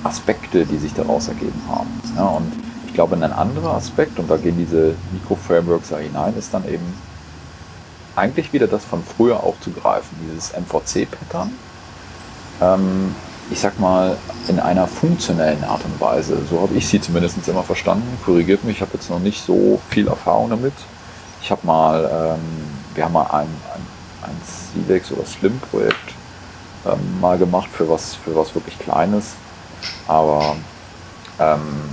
[0.03, 1.89] Aspekte, die sich daraus ergeben haben.
[2.15, 2.51] Ja, und
[2.87, 6.85] ich glaube, ein anderer Aspekt, und da gehen diese Mikro-Frameworks ja hinein, ist dann eben
[8.15, 11.51] eigentlich wieder das von früher aufzugreifen, dieses MVC-Pattern.
[12.61, 13.15] Ähm,
[13.49, 16.37] ich sag mal, in einer funktionellen Art und Weise.
[16.49, 18.17] So habe ich sie zumindest immer verstanden.
[18.25, 20.73] Korrigiert mich, ich habe jetzt noch nicht so viel Erfahrung damit.
[21.41, 22.39] Ich habe mal, ähm,
[22.95, 24.41] wir haben mal ein, ein, ein
[24.73, 26.20] Silex oder Slim-Projekt
[26.85, 29.33] ähm, mal gemacht für was, für was wirklich Kleines.
[30.07, 30.55] Aber
[31.39, 31.89] ähm,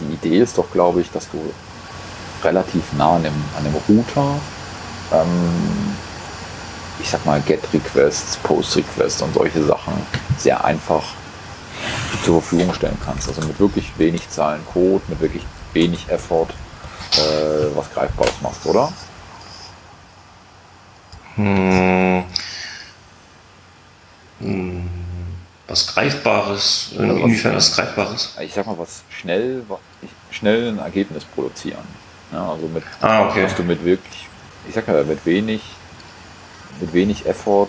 [0.00, 1.38] die Idee ist doch, glaube ich, dass du
[2.42, 4.34] relativ nah an dem, an dem Router,
[5.12, 5.94] ähm,
[7.00, 9.94] ich sag mal, Get-Requests, Post-Requests und solche Sachen
[10.36, 11.02] sehr einfach
[12.24, 13.28] zur Verfügung stellen kannst.
[13.28, 16.48] Also mit wirklich wenig Zahlen Code, mit wirklich wenig Effort
[17.16, 18.92] äh, was Greifbares machst, oder?
[21.36, 22.24] Hm.
[24.40, 26.92] Was Greifbares?
[26.98, 28.34] Also Inwiefern was Greifbares?
[28.40, 29.62] Ich sag mal, was schnell,
[30.30, 31.84] schnell ein Ergebnis produzieren.
[32.32, 33.46] Ja, also mit, ah, okay.
[33.56, 34.28] du mit wirklich,
[34.68, 35.62] ich sag mal, mit wenig,
[36.80, 37.68] mit wenig Effort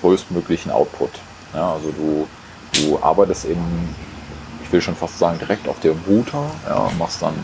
[0.00, 1.10] größtmöglichen Output.
[1.54, 2.28] Ja, also du,
[2.72, 3.94] du arbeitest eben,
[4.62, 7.34] ich will schon fast sagen, direkt auf dem Router, ja, machst dann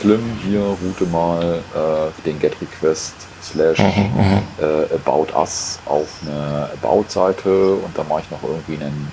[0.00, 4.42] Slim, hier route mal äh, den GET-Request slash mhm, mhm.
[4.60, 9.10] äh, About Us auf eine About-Seite und dann mache ich noch irgendwie einen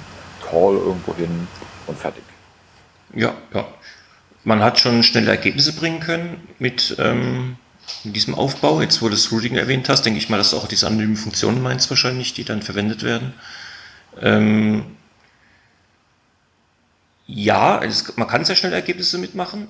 [0.47, 1.47] Call irgendwo hin
[1.87, 2.23] und fertig.
[3.15, 3.65] Ja, ja.
[4.43, 7.57] Man hat schon schnelle Ergebnisse bringen können mit, ähm,
[8.03, 8.79] mit diesem Aufbau.
[8.81, 11.15] Jetzt, wo du das Routing erwähnt hast, denke ich mal, dass du auch diese anonymen
[11.15, 13.33] Funktionen meinst wahrscheinlich, die dann verwendet werden.
[14.21, 14.85] Ähm,
[17.25, 19.67] ja, es, man kann sehr schnell Ergebnisse mitmachen.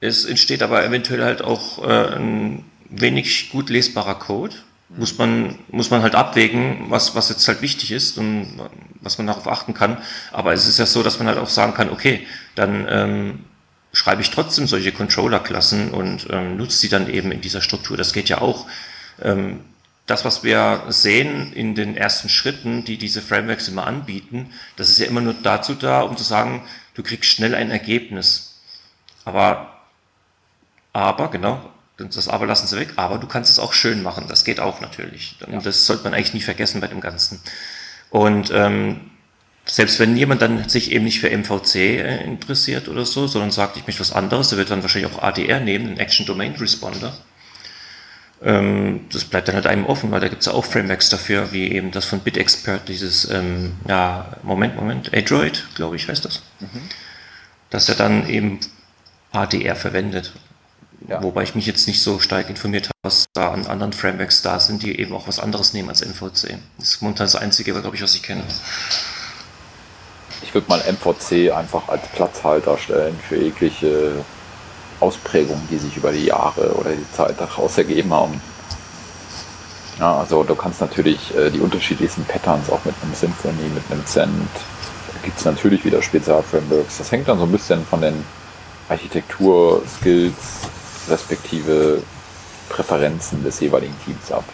[0.00, 4.54] Es entsteht aber eventuell halt auch äh, ein wenig gut lesbarer Code.
[4.88, 8.60] Muss man, muss man halt abwägen, was, was jetzt halt wichtig ist und
[9.00, 9.98] was man darauf achten kann.
[10.32, 12.24] Aber es ist ja so, dass man halt auch sagen kann, okay,
[12.54, 13.44] dann ähm,
[13.92, 17.96] schreibe ich trotzdem solche Controller-Klassen und ähm, nutze sie dann eben in dieser Struktur.
[17.96, 18.66] Das geht ja auch.
[19.20, 19.60] Ähm,
[20.06, 25.00] das, was wir sehen in den ersten Schritten, die diese Frameworks immer anbieten, das ist
[25.00, 26.62] ja immer nur dazu da, um zu sagen,
[26.94, 28.60] du kriegst schnell ein Ergebnis.
[29.24, 29.75] Aber
[30.96, 31.60] aber, genau,
[31.98, 34.26] das Aber lassen sie weg, aber du kannst es auch schön machen.
[34.28, 35.36] Das geht auch natürlich.
[35.46, 37.40] Und das sollte man eigentlich nie vergessen bei dem Ganzen.
[38.10, 39.00] Und ähm,
[39.64, 43.76] selbst wenn jemand dann sich eben nicht für MVC äh, interessiert oder so, sondern sagt,
[43.76, 47.16] ich möchte was anderes, der wird dann wahrscheinlich auch ADR nehmen, einen Action Domain Responder.
[48.42, 51.52] Ähm, das bleibt dann halt einem offen, weil da gibt es ja auch Frameworks dafür,
[51.52, 56.42] wie eben das von BitExpert, dieses, ähm, ja, Moment, Moment, Android, glaube ich, heißt das.
[56.60, 56.82] Mhm.
[57.70, 58.60] Dass er dann eben
[59.32, 60.32] ADR verwendet.
[61.08, 61.22] Ja.
[61.22, 64.58] Wobei ich mich jetzt nicht so stark informiert habe, was da an anderen Frameworks da
[64.58, 66.58] sind, die eben auch was anderes nehmen als MVC.
[66.78, 68.42] Das ist momentan das Einzige, glaube ich, was ich kenne.
[70.42, 74.24] Ich würde mal MVC einfach als Platzhalter stellen für jegliche
[75.00, 78.40] Ausprägungen, die sich über die Jahre oder die Zeit daraus ergeben haben.
[79.98, 84.04] Ja, also du kannst natürlich äh, die unterschiedlichsten Patterns auch mit einem Symphony, mit einem
[84.04, 84.50] Cent,
[85.12, 86.98] da gibt es natürlich wieder Spezialframeworks.
[86.98, 88.24] Das hängt dann so ein bisschen von den
[88.88, 90.34] Architektur-Skills
[91.08, 92.02] respektive
[92.68, 94.44] Präferenzen des jeweiligen Teams ab.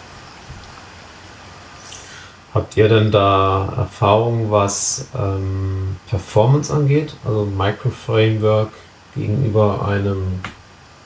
[2.53, 7.15] Habt ihr denn da Erfahrung, was ähm, Performance angeht?
[7.25, 8.69] Also Microframework
[9.15, 10.39] gegenüber einem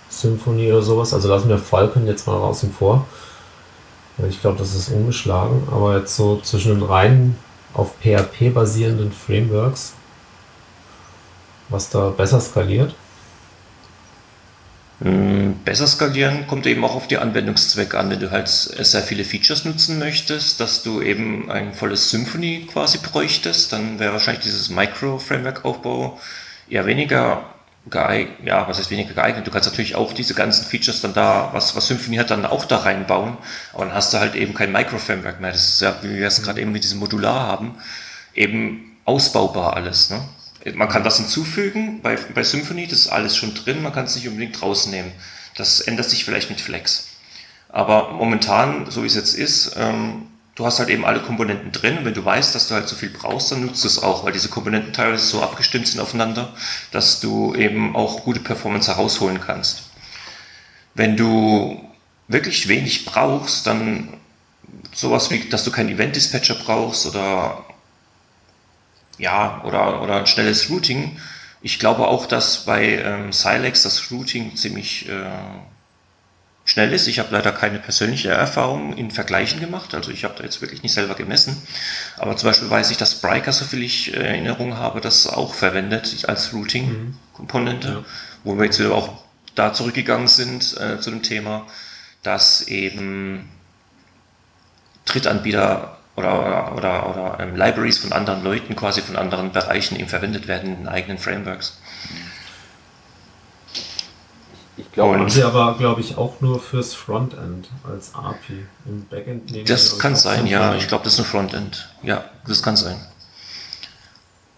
[0.10, 1.14] Symphony oder sowas?
[1.14, 3.06] Also lassen wir Falcon jetzt mal außen vor.
[4.28, 7.38] Ich glaube, das ist ungeschlagen, aber jetzt so zwischen den rein
[7.74, 9.94] auf PHP basierenden Frameworks,
[11.70, 12.96] was da besser skaliert.
[15.00, 18.10] Hm, besser skalieren kommt eben auch auf die Anwendungszwecke an.
[18.10, 22.98] Wenn du halt sehr viele Features nutzen möchtest, dass du eben ein volles Symphony quasi
[22.98, 26.20] bräuchtest, dann wäre wahrscheinlich dieses Micro-Framework-Aufbau
[26.70, 27.44] eher weniger
[27.90, 29.48] geeignet, ja, was heißt weniger geeignet?
[29.48, 32.66] Du kannst natürlich auch diese ganzen Features dann da, was, was Symfony hat, dann auch
[32.66, 33.38] da reinbauen,
[33.74, 35.52] aber dann hast du halt eben kein Micro-Framework mehr.
[35.52, 37.76] Das ist ja, wie wir es gerade eben mit diesem Modular haben,
[38.34, 40.10] eben ausbaubar alles.
[40.10, 40.22] Ne?
[40.74, 44.16] Man kann das hinzufügen bei, bei Symfony, das ist alles schon drin, man kann es
[44.16, 45.12] nicht unbedingt rausnehmen.
[45.56, 47.08] Das ändert sich vielleicht mit Flex.
[47.70, 52.00] Aber momentan, so wie es jetzt ist, ähm, du hast halt eben alle Komponenten drin
[52.00, 54.24] und wenn du weißt, dass du halt so viel brauchst, dann nutzt du es auch,
[54.24, 56.54] weil diese Komponenten teilweise so abgestimmt sind aufeinander,
[56.92, 59.84] dass du eben auch gute Performance herausholen kannst.
[60.96, 61.80] Wenn du
[62.28, 64.14] wirklich wenig brauchst, dann
[64.94, 67.64] sowas wie, dass du keinen Event-Dispatcher brauchst oder
[69.18, 71.20] ja, oder, oder ein schnelles Routing.
[71.62, 75.30] Ich glaube auch, dass bei ähm, Silex das Routing ziemlich äh,
[76.66, 77.08] schnell ist.
[77.08, 80.84] Ich habe leider keine persönliche Erfahrung in Vergleichen gemacht, also ich habe da jetzt wirklich
[80.84, 81.62] nicht selber gemessen.
[82.18, 86.26] Aber zum Beispiel weiß ich, dass Spryker, soviel ich äh, Erinnerung habe, das auch verwendet
[86.28, 88.04] als Routing-Komponente, ja.
[88.44, 89.24] wo wir jetzt wieder auch
[89.56, 91.66] da zurückgegangen sind äh, zu dem Thema,
[92.22, 93.50] dass eben
[95.06, 100.48] Drittanbieter oder, oder, oder, ähm, Libraries von anderen Leuten, quasi von anderen Bereichen eben verwendet
[100.48, 101.80] werden in eigenen Frameworks.
[104.78, 108.66] Ich glaube, und sie aber, glaube ich, auch nur fürs Frontend als API.
[108.86, 110.76] Im Backend nehmen Das kann sein, ja.
[110.76, 111.90] Ich glaube, das ist ein Frontend.
[112.04, 112.98] Ja, das kann sein.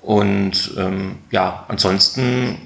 [0.02, 2.58] Und ähm, ja, ansonsten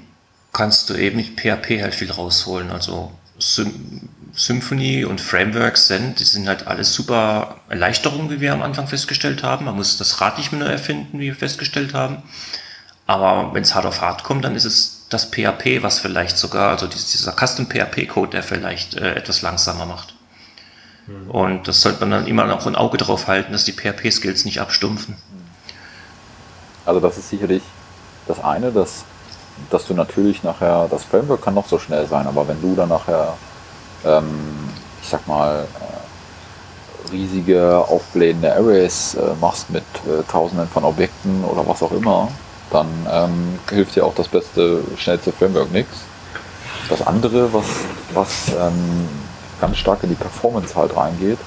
[0.52, 2.70] kannst du eben mit PHP halt viel rausholen.
[2.70, 8.62] Also Sym Symphony und Frameworks sind, die sind halt alles super Erleichterungen, wie wir am
[8.62, 9.66] Anfang festgestellt haben.
[9.66, 12.22] Man muss das Rad nicht mehr erfinden, wie wir festgestellt haben.
[13.06, 16.70] Aber wenn es hart auf hart kommt, dann ist es das PHP, was vielleicht sogar,
[16.70, 20.14] also dieser Custom PHP-Code, der vielleicht äh, etwas langsamer macht.
[21.06, 21.30] Mhm.
[21.30, 24.60] Und das sollte man dann immer noch ein Auge drauf halten, dass die PHP-Skills nicht
[24.60, 25.16] abstumpfen.
[26.86, 27.62] Also das ist sicherlich
[28.26, 29.04] das eine, dass,
[29.70, 32.88] dass du natürlich nachher, das Framework kann noch so schnell sein, aber wenn du dann
[32.88, 33.36] nachher,
[34.04, 34.70] ähm,
[35.02, 41.66] ich sag mal, äh, riesige aufblähende Arrays äh, machst mit äh, tausenden von Objekten oder
[41.66, 42.28] was auch immer,
[42.70, 45.98] dann ähm, hilft dir auch das beste, schnellste Framework nichts.
[46.88, 47.66] Das andere, was,
[48.12, 49.08] was ähm,
[49.60, 51.38] ganz stark in die Performance halt reingeht,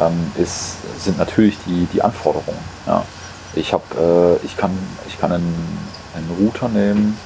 [0.00, 2.58] ähm, ist, sind natürlich die, die Anforderungen.
[2.86, 3.04] Ja.
[3.54, 5.78] Ich, hab, äh, ich kann, ich kann einen,
[6.14, 7.18] einen Router nehmen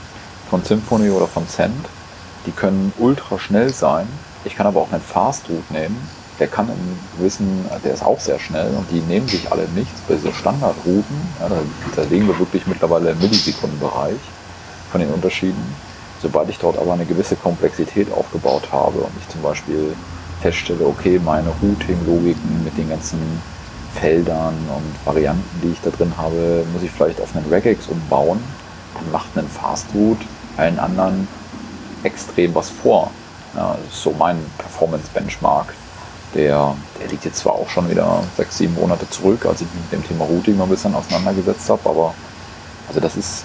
[0.50, 1.86] von Symfony oder von Cent.
[2.46, 4.08] Die können ultra schnell sein.
[4.46, 5.96] Ich kann aber auch einen Fast Route nehmen
[6.38, 10.00] der kann im gewissen, der ist auch sehr schnell und die nehmen sich alle nichts
[10.06, 11.16] bei so Standardrouten.
[11.40, 11.56] Ja, da,
[11.94, 14.18] da liegen wir wirklich mittlerweile im Millisekundenbereich
[14.90, 15.74] von den Unterschieden.
[16.20, 19.94] Sobald ich dort aber eine gewisse Komplexität aufgebaut habe und ich zum Beispiel
[20.42, 23.20] feststelle, okay, meine Routing-Logiken mit den ganzen
[23.94, 28.40] Feldern und Varianten, die ich da drin habe, muss ich vielleicht auf einen Regex umbauen,
[28.94, 30.24] dann macht ein Fast-Route
[30.56, 31.28] allen anderen
[32.02, 33.10] extrem was vor.
[33.56, 35.72] Ja, das ist so mein Performance-Benchmark
[36.36, 39.82] der, der liegt jetzt zwar auch schon wieder sechs, sieben Monate zurück, als ich mich
[39.90, 42.14] mit dem Thema Routing mal ein bisschen auseinandergesetzt habe, aber
[42.88, 43.44] also das ist,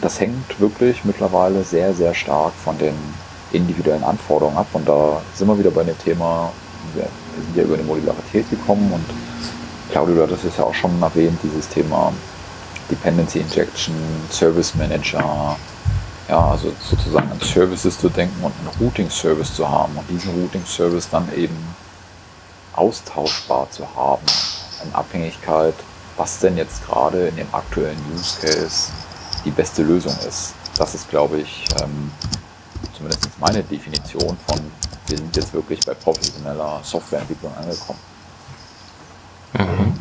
[0.00, 2.94] das hängt wirklich mittlerweile sehr, sehr stark von den
[3.52, 4.66] individuellen Anforderungen ab.
[4.72, 6.52] Und da sind wir wieder bei dem Thema,
[6.94, 9.04] wir, sind ja über die Modularität gekommen und
[9.90, 12.12] Claudio, du hattest es ja auch schon erwähnt, dieses Thema
[12.90, 13.94] Dependency Injection,
[14.30, 15.56] Service Manager,
[16.32, 21.10] ja, also sozusagen an Services zu denken und einen Routing-Service zu haben und diesen Routing-Service
[21.10, 21.54] dann eben
[22.72, 24.24] austauschbar zu haben,
[24.82, 25.74] in Abhängigkeit,
[26.16, 28.90] was denn jetzt gerade in dem aktuellen Use Case
[29.44, 30.54] die beste Lösung ist.
[30.78, 32.10] Das ist, glaube ich, ähm,
[32.96, 34.58] zumindest meine Definition von,
[35.08, 38.00] wir sind jetzt wirklich bei professioneller Softwareentwicklung angekommen.
[39.52, 39.98] Mhm.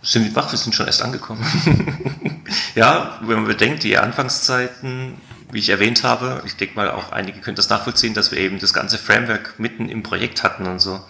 [0.00, 0.50] Sind wir wach?
[0.50, 1.44] Wir sind schon erst angekommen.
[2.74, 5.20] ja, wenn man bedenkt, die Anfangszeiten
[5.50, 8.58] wie ich erwähnt habe, ich denke mal auch einige können das nachvollziehen, dass wir eben
[8.58, 11.00] das ganze Framework mitten im Projekt hatten und so.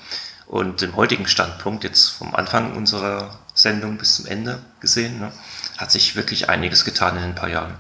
[0.47, 5.33] Und im heutigen Standpunkt, jetzt vom Anfang unserer Sendung bis zum Ende gesehen, ne,
[5.79, 7.75] hat sich wirklich einiges getan in ein paar Jahren.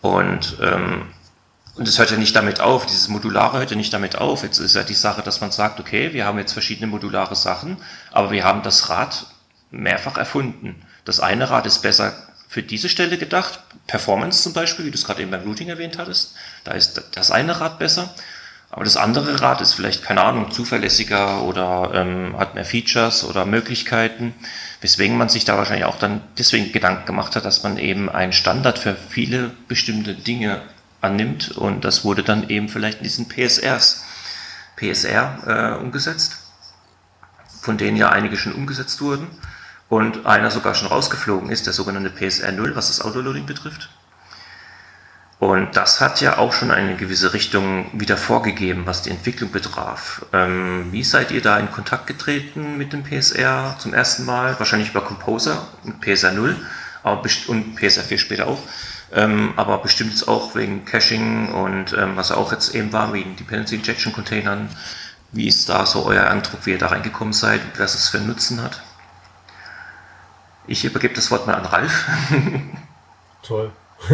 [0.00, 1.08] Und ähm,
[1.76, 4.44] und es hört ja nicht damit auf, dieses Modulare hört ja nicht damit auf.
[4.44, 7.78] Jetzt ist ja die Sache, dass man sagt, okay, wir haben jetzt verschiedene modulare Sachen,
[8.12, 9.26] aber wir haben das Rad
[9.72, 10.80] mehrfach erfunden.
[11.04, 12.23] Das eine Rad ist besser
[12.54, 13.58] für diese Stelle gedacht.
[13.88, 16.36] Performance zum Beispiel, wie du es gerade eben beim Routing erwähnt hattest.
[16.62, 18.14] Da ist das eine Rad besser.
[18.70, 23.44] Aber das andere Rad ist vielleicht, keine Ahnung, zuverlässiger oder ähm, hat mehr Features oder
[23.44, 24.34] Möglichkeiten,
[24.80, 28.32] weswegen man sich da wahrscheinlich auch dann deswegen Gedanken gemacht hat, dass man eben einen
[28.32, 30.62] Standard für viele bestimmte Dinge
[31.00, 34.04] annimmt und das wurde dann eben vielleicht in diesen PSRs,
[34.76, 36.38] PSR äh, umgesetzt,
[37.60, 39.26] von denen ja einige schon umgesetzt wurden
[39.94, 43.90] und einer sogar schon rausgeflogen ist, der sogenannte PSR 0, was das Autoloading betrifft.
[45.38, 50.26] Und das hat ja auch schon eine gewisse Richtung wieder vorgegeben, was die Entwicklung betraf.
[50.32, 54.58] Ähm, wie seid ihr da in Kontakt getreten mit dem PSR zum ersten Mal?
[54.58, 56.56] Wahrscheinlich über Composer und PSR 0
[57.04, 58.62] aber und PSR 4 später auch.
[59.12, 63.76] Ähm, aber bestimmt auch wegen Caching und ähm, was auch jetzt eben war, wegen Dependency
[63.76, 64.70] Injection Containern.
[65.30, 68.26] Wie ist da so euer Eindruck, wie ihr da reingekommen seid, was es für einen
[68.26, 68.82] Nutzen hat?
[70.66, 72.06] Ich übergebe das Wort mal an Ralf.
[73.42, 73.70] Toll.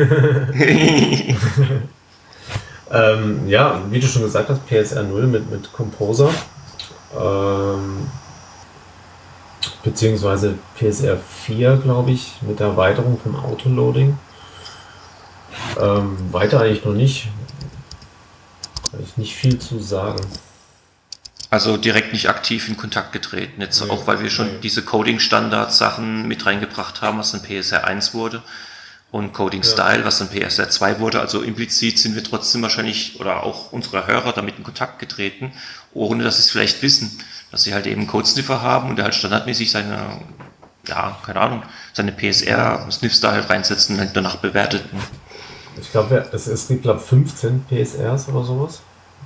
[2.91, 6.31] ähm, ja, wie du schon gesagt hast, PSR 0 mit, mit Composer.
[7.19, 8.09] Ähm,
[9.83, 14.19] beziehungsweise PSR 4, glaube ich, mit der Erweiterung vom Autoloading.
[15.81, 17.29] Ähm, weiter eigentlich noch nicht.
[18.91, 20.21] Kann ich nicht viel zu sagen.
[21.51, 24.59] Also direkt nicht aktiv in Kontakt getreten, jetzt nee, auch weil wir schon nee.
[24.63, 28.43] diese Coding-Standard-Sachen mit reingebracht haben, was in PSR 1 wurde
[29.11, 30.05] und Coding Style, ja.
[30.05, 31.21] was dann PSR 2 wurde.
[31.21, 35.53] Also implizit sind wir trotzdem wahrscheinlich oder auch unsere Hörer damit in Kontakt getreten,
[35.93, 37.19] ohne dass sie es vielleicht wissen,
[37.51, 40.21] dass sie halt eben Code-Sniffer haben und der halt standardmäßig seine,
[40.87, 44.85] ja, keine Ahnung, seine PSR-Sniffs da halt reinsetzen und halt danach bewertet.
[45.81, 48.83] Ich glaube, es, es gibt, glaube 15 PSRs oder sowas.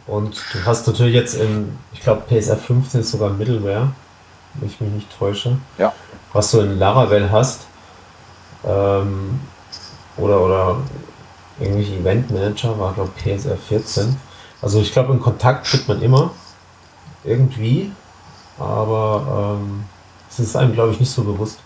[0.07, 3.93] Und du hast natürlich jetzt in, ich glaube, PSR 15 ist sogar Middleware,
[4.55, 5.57] wenn ich mich nicht täusche.
[5.79, 5.93] Ja.
[6.33, 7.63] Was du in Laravel hast.
[8.65, 9.41] Ähm,
[10.17, 10.77] oder, oder
[11.59, 14.17] irgendwelche Event Manager war, glaube ich, PSR 14.
[14.61, 16.31] Also ich glaube, in Kontakt tritt man immer
[17.25, 17.93] irgendwie,
[18.59, 19.85] aber ähm,
[20.31, 21.61] es ist einem, glaube ich, nicht so bewusst.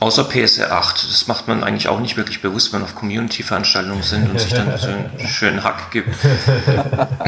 [0.00, 4.02] Außer PSR 8, das macht man eigentlich auch nicht wirklich bewusst, wenn man auf Community-Veranstaltungen
[4.02, 6.16] sind und sich dann so einen schönen Hack gibt.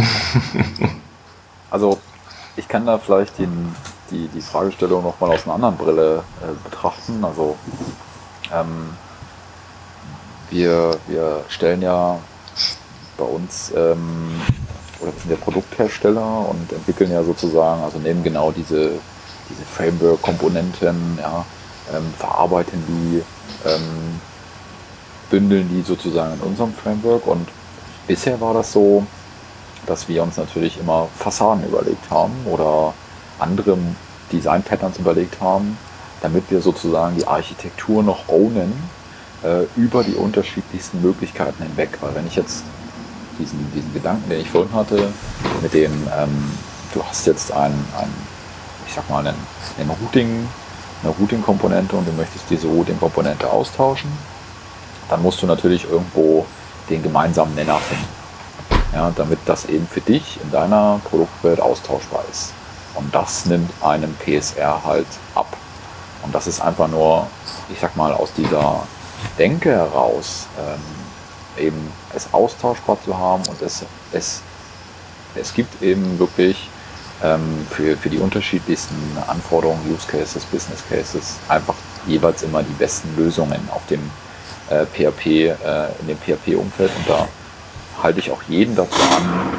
[1.71, 2.01] also
[2.57, 3.75] ich kann da vielleicht den,
[4.11, 7.23] die, die Fragestellung nochmal aus einer anderen Brille äh, betrachten.
[7.23, 7.59] Also
[8.51, 8.97] ähm,
[10.49, 12.19] wir, wir stellen ja
[13.19, 14.41] bei uns, ähm,
[15.01, 18.93] oder wir sind ja Produkthersteller und entwickeln ja sozusagen, also nehmen genau diese,
[19.51, 21.45] diese Framework-Komponenten, ja,
[21.95, 23.23] ähm, verarbeiten die,
[23.69, 24.21] ähm,
[25.31, 27.49] bündeln die sozusagen in unserem Framework und
[28.07, 29.07] bisher war das so,
[29.87, 32.95] dass wir uns natürlich immer Fassaden überlegt haben oder
[33.39, 33.77] andere
[34.33, 35.77] Design-Patterns überlegt haben,
[36.21, 38.73] damit wir sozusagen die Architektur noch ownen
[39.43, 41.99] äh, über die unterschiedlichsten Möglichkeiten hinweg.
[42.01, 42.65] Weil wenn ich jetzt
[43.39, 45.09] diesen, diesen Gedanken, den ich vorhin hatte,
[45.63, 46.53] mit dem, ähm,
[46.95, 48.11] du hast jetzt ein, ein
[48.87, 49.35] ich sag mal, ein,
[49.79, 50.49] ein Routing,
[51.03, 54.11] eine Routing-Komponente und du möchtest diese Routing-Komponente austauschen,
[55.09, 56.47] dann musst du natürlich irgendwo
[56.89, 58.23] den gemeinsamen Nenner finden.
[58.95, 62.53] Ja, damit das eben für dich in deiner Produktwelt austauschbar ist.
[62.95, 65.57] Und das nimmt einem PSR halt ab.
[66.23, 67.27] Und das ist einfach nur,
[67.73, 68.81] ich sag mal, aus dieser
[69.39, 74.43] Denke heraus, ähm, eben es austauschbar zu haben und es, es,
[75.35, 76.69] es gibt eben wirklich
[77.71, 78.97] für, für die unterschiedlichsten
[79.29, 81.75] Anforderungen, Use Cases, Business Cases einfach
[82.07, 84.01] jeweils immer die besten Lösungen auf dem
[84.71, 85.53] äh, PHP, äh,
[86.01, 87.29] in dem PHP-Umfeld und da
[88.03, 89.51] halte ich auch jeden dazu an,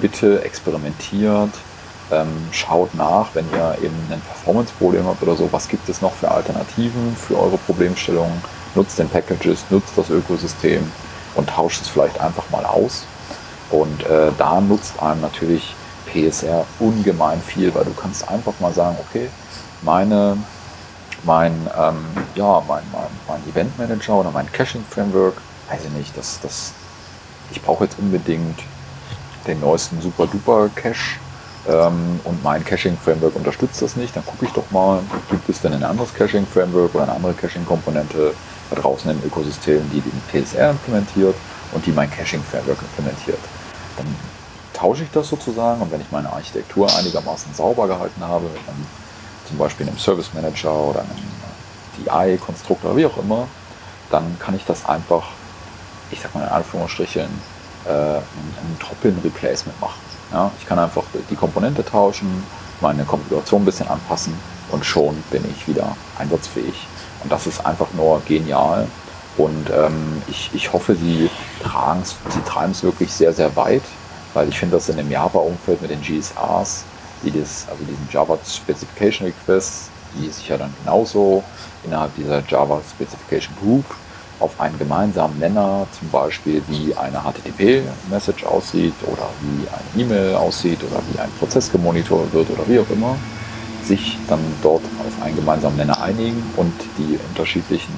[0.00, 1.50] bitte experimentiert,
[2.10, 6.12] ähm, schaut nach, wenn ihr eben ein Performance-Problem habt oder so, was gibt es noch
[6.14, 8.42] für Alternativen für eure Problemstellungen
[8.74, 10.90] nutzt den Packages, nutzt das Ökosystem
[11.34, 13.04] und tauscht es vielleicht einfach mal aus.
[13.70, 15.74] Und äh, da nutzt einem natürlich
[16.14, 19.28] PSR ungemein viel, weil du kannst einfach mal sagen, okay,
[19.82, 20.38] meine,
[21.24, 22.04] mein, ähm,
[22.34, 25.34] ja, mein, mein, mein Event Manager oder mein Caching Framework,
[25.68, 26.72] weiß ich nicht, das, das,
[27.50, 28.60] ich brauche jetzt unbedingt
[29.46, 31.18] den neuesten Super Duper Cache
[31.68, 35.00] ähm, und mein Caching Framework unterstützt das nicht, dann gucke ich doch mal,
[35.30, 38.34] gibt es denn ein anderes Caching Framework oder eine andere Caching Komponente,
[38.70, 41.34] da draußen im Ökosystem, die den PSR implementiert
[41.72, 43.38] und die mein Caching-Framework implementiert.
[43.96, 44.06] Dann
[44.84, 48.86] tausche ich das sozusagen und wenn ich meine Architektur einigermaßen sauber gehalten habe, mit einem,
[49.48, 53.48] zum Beispiel einem Service Manager oder einem DI-Konstruktor, wie auch immer,
[54.10, 55.28] dann kann ich das einfach,
[56.10, 57.28] ich sag mal in Anführungsstrichen,
[57.86, 60.00] äh, ein Drop-in-Replacement machen.
[60.30, 62.44] Ja, ich kann einfach die Komponente tauschen,
[62.82, 64.34] meine Konfiguration ein bisschen anpassen
[64.70, 66.74] und schon bin ich wieder einsatzfähig.
[67.22, 68.86] Und das ist einfach nur genial.
[69.38, 71.30] Und ähm, ich, ich hoffe, sie,
[71.62, 73.82] sie treiben es wirklich sehr, sehr weit.
[74.34, 76.84] Weil ich finde, dass in dem Java-Umfeld mit den GSRs,
[77.24, 81.42] die das, also diesen Java Specification Requests, die sich ja dann genauso
[81.84, 83.84] innerhalb dieser Java Specification Group
[84.40, 90.80] auf einen gemeinsamen Nenner, zum Beispiel wie eine HTTP-Message aussieht oder wie eine E-Mail aussieht
[90.82, 93.16] oder wie ein Prozess gemonitort wird oder wie auch immer,
[93.84, 97.94] sich dann dort auf einen gemeinsamen Nenner einigen und die unterschiedlichen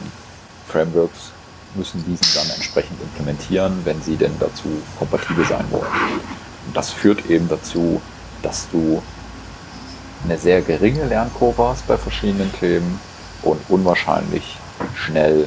[0.68, 1.32] Frameworks
[1.76, 4.68] müssen diesen dann entsprechend implementieren, wenn sie denn dazu
[4.98, 5.86] kompatibel sein wollen.
[6.66, 8.00] Und das führt eben dazu,
[8.42, 9.02] dass du
[10.24, 13.00] eine sehr geringe Lernkurve hast bei verschiedenen Themen
[13.42, 14.56] und unwahrscheinlich
[14.94, 15.46] schnell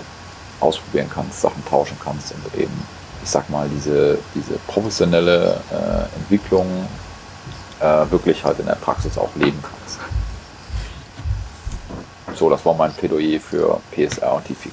[0.60, 2.74] ausprobieren kannst, Sachen tauschen kannst und eben,
[3.24, 6.88] ich sag mal, diese, diese professionelle äh, Entwicklung
[7.80, 10.00] äh, wirklich halt in der Praxis auch leben kannst.
[12.36, 14.72] So, das war mein Plädoyer für PSR und die FIG.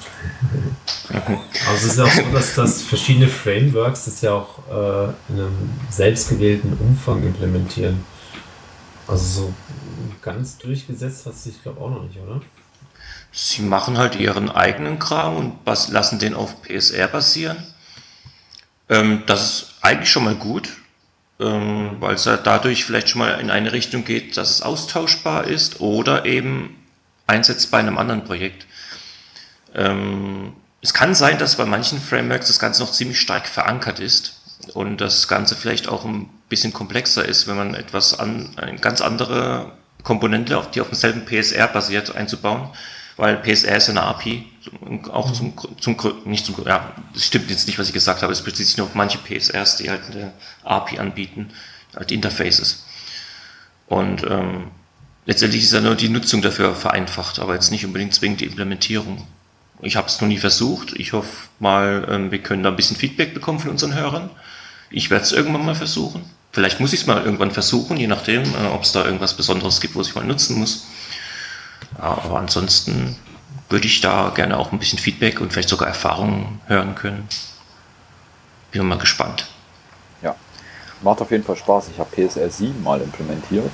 [1.09, 5.39] Also es ist ja auch so, dass, dass verschiedene Frameworks das ja auch äh, in
[5.39, 8.05] einem selbstgewählten Umfang implementieren.
[9.07, 9.53] Also so
[10.21, 12.41] ganz durchgesetzt hat sich, glaube ich, auch noch nicht, oder?
[13.31, 17.57] Sie machen halt ihren eigenen Kram und bas lassen den auf PSR basieren.
[18.89, 20.69] Ähm, das ist eigentlich schon mal gut,
[21.39, 25.45] ähm, weil es ja dadurch vielleicht schon mal in eine Richtung geht, dass es austauschbar
[25.45, 26.75] ist oder eben
[27.27, 28.65] einsetzt bei einem anderen Projekt.
[29.75, 34.39] Ähm, es kann sein, dass bei manchen Frameworks das Ganze noch ziemlich stark verankert ist
[34.73, 39.01] und das Ganze vielleicht auch ein bisschen komplexer ist, wenn man etwas an, eine ganz
[39.01, 39.73] andere
[40.03, 42.69] Komponente, die auf demselben PSR basiert, einzubauen
[43.17, 44.45] weil PSR ist eine API,
[45.11, 48.43] auch zum, zum, nicht zum, ja, das stimmt jetzt nicht, was ich gesagt habe, es
[48.43, 51.49] bezieht sich nur auf manche PSRs, die halt eine API anbieten,
[51.95, 52.85] halt Interfaces.
[53.87, 54.69] Und ähm,
[55.27, 59.27] letztendlich ist ja nur die Nutzung dafür vereinfacht, aber jetzt nicht unbedingt zwingend die Implementierung.
[59.81, 60.93] Ich habe es noch nie versucht.
[60.93, 64.31] Ich hoffe mal, ähm, wir können da ein bisschen Feedback bekommen von unseren Hörern.
[64.89, 66.25] Ich werde es irgendwann mal versuchen.
[66.51, 69.79] Vielleicht muss ich es mal irgendwann versuchen, je nachdem, äh, ob es da irgendwas Besonderes
[69.79, 70.87] gibt, wo ich mal nutzen muss.
[71.99, 73.15] Aber ansonsten
[73.69, 77.27] würde ich da gerne auch ein bisschen Feedback und vielleicht sogar Erfahrungen hören können.
[78.71, 79.47] Bin mal gespannt.
[80.23, 80.35] Ja,
[81.01, 81.89] macht auf jeden Fall Spaß.
[81.93, 83.69] Ich habe PSL 7 mal implementiert.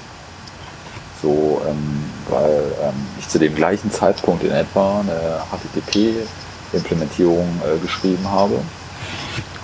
[1.24, 8.30] So, ähm, weil ähm, ich zu dem gleichen Zeitpunkt in etwa eine HTTP-Implementierung äh, geschrieben
[8.30, 8.60] habe.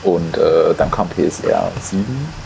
[0.03, 2.05] Und äh, dann kam PSR 7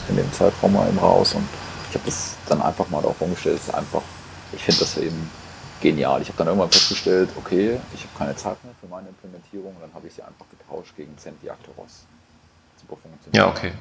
[0.10, 1.48] in dem Zeitraum mal eben raus und
[1.90, 3.60] ich habe das dann einfach mal darauf umgestellt.
[3.60, 4.02] Es ist einfach,
[4.52, 5.30] ich finde das eben
[5.80, 6.20] genial.
[6.24, 9.76] Ich habe dann irgendwann festgestellt, okay, ich habe keine Zeit mehr für meine Implementierung.
[9.76, 12.06] Und dann habe ich sie einfach getauscht gegen Centiactoros.
[12.82, 13.36] Super funktioniert.
[13.36, 13.74] Ja, okay.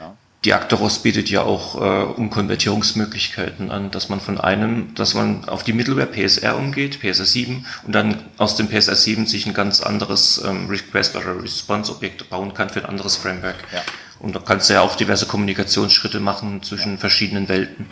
[0.00, 0.16] Ja.
[0.44, 5.62] Die Actoros bietet ja auch äh, Umkonvertierungsmöglichkeiten an, dass man von einem, dass man auf
[5.62, 9.80] die Middleware PSR umgeht, PSR 7, und dann aus dem PSR 7 sich ein ganz
[9.80, 13.56] anderes ähm, Request oder Response-Objekt bauen kann für ein anderes Framework.
[13.72, 13.80] Ja.
[14.20, 16.98] Und da kannst du ja auch diverse Kommunikationsschritte machen zwischen ja.
[16.98, 17.86] verschiedenen Welten.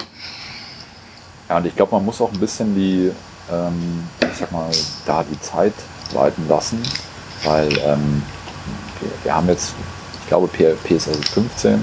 [1.49, 3.13] Ja, und ich glaube, man muss auch ein bisschen die
[3.51, 4.71] ähm, ich sag mal,
[5.07, 5.75] da die Zeit
[6.13, 6.83] walten lassen,
[7.45, 8.23] weil ähm,
[9.01, 9.75] wir, wir, haben jetzt,
[10.21, 11.83] ich glaube, PSL 15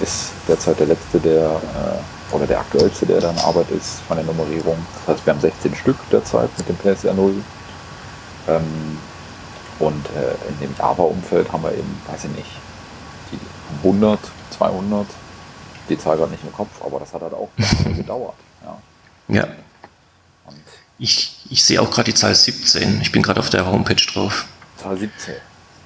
[0.00, 4.24] ist derzeit der letzte, der äh, oder der aktuellste, der dann Arbeit ist von der
[4.24, 4.76] Nummerierung.
[5.06, 7.34] Das heißt, wir haben 16 Stück derzeit mit dem PSR 0.
[8.48, 8.98] Ähm,
[9.78, 12.50] und äh, in dem Java-Umfeld haben wir eben, weiß ich nicht,
[13.32, 13.38] die
[13.86, 14.18] 100,
[14.50, 15.06] 200,
[15.88, 17.48] die Zahl gerade nicht im Kopf, aber das hat halt auch
[17.84, 18.34] gedauert.
[18.62, 18.78] Ja.
[19.28, 19.48] ja.
[20.98, 23.00] Ich, ich sehe auch gerade die Zahl 17.
[23.00, 24.46] Ich bin gerade auf der Homepage drauf.
[24.76, 25.34] Zahl 17.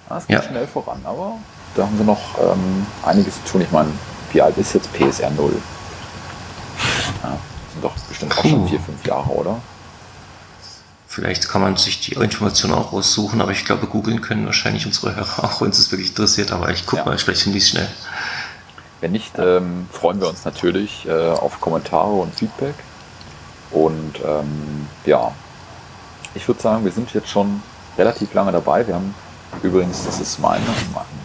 [0.08, 0.42] Das geht ja.
[0.42, 1.38] schnell voran, aber
[1.74, 3.60] da haben wir noch ähm, einiges zu tun.
[3.62, 3.90] Ich meine,
[4.32, 5.52] wie alt ist jetzt PSR 0?
[7.22, 7.38] Ja,
[7.72, 9.60] sind doch bestimmt auch schon vier, fünf Jahre, oder?
[11.06, 15.14] Vielleicht kann man sich die Information auch raussuchen, aber ich glaube, googeln können wahrscheinlich unsere
[15.14, 16.50] Hörer auch, wenn es wirklich interessiert.
[16.50, 17.04] Aber ich gucke ja.
[17.04, 17.88] mal, vielleicht finde ich es schnell.
[19.00, 22.74] Wenn nicht, ähm, freuen wir uns natürlich äh, auf Kommentare und Feedback.
[23.70, 25.32] Und ähm, ja,
[26.34, 27.62] ich würde sagen, wir sind jetzt schon
[27.96, 28.86] relativ lange dabei.
[28.86, 29.14] Wir haben
[29.62, 30.60] übrigens, das ist mein,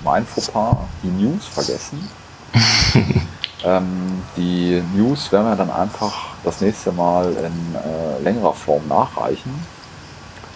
[0.03, 2.09] mein Fauxpas, die News vergessen.
[3.63, 9.53] ähm, die News werden wir dann einfach das nächste Mal in äh, längerer Form nachreichen.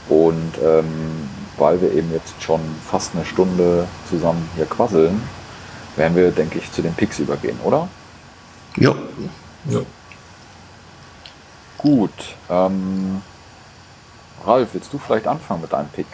[0.09, 2.59] Und ähm, weil wir eben jetzt schon
[2.89, 5.21] fast eine Stunde zusammen hier quasseln,
[5.95, 7.87] werden wir, denke ich, zu den Picks übergehen, oder?
[8.77, 8.95] Ja.
[9.69, 9.81] ja.
[11.77, 12.11] Gut.
[12.49, 13.21] Ähm,
[14.45, 16.07] Ralf, willst du vielleicht anfangen mit deinem Pick?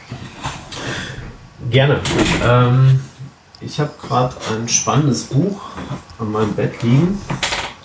[1.68, 2.00] Gerne.
[2.44, 3.00] Ähm,
[3.62, 5.62] ich habe gerade ein spannendes Buch
[6.18, 7.20] an meinem Bett liegen.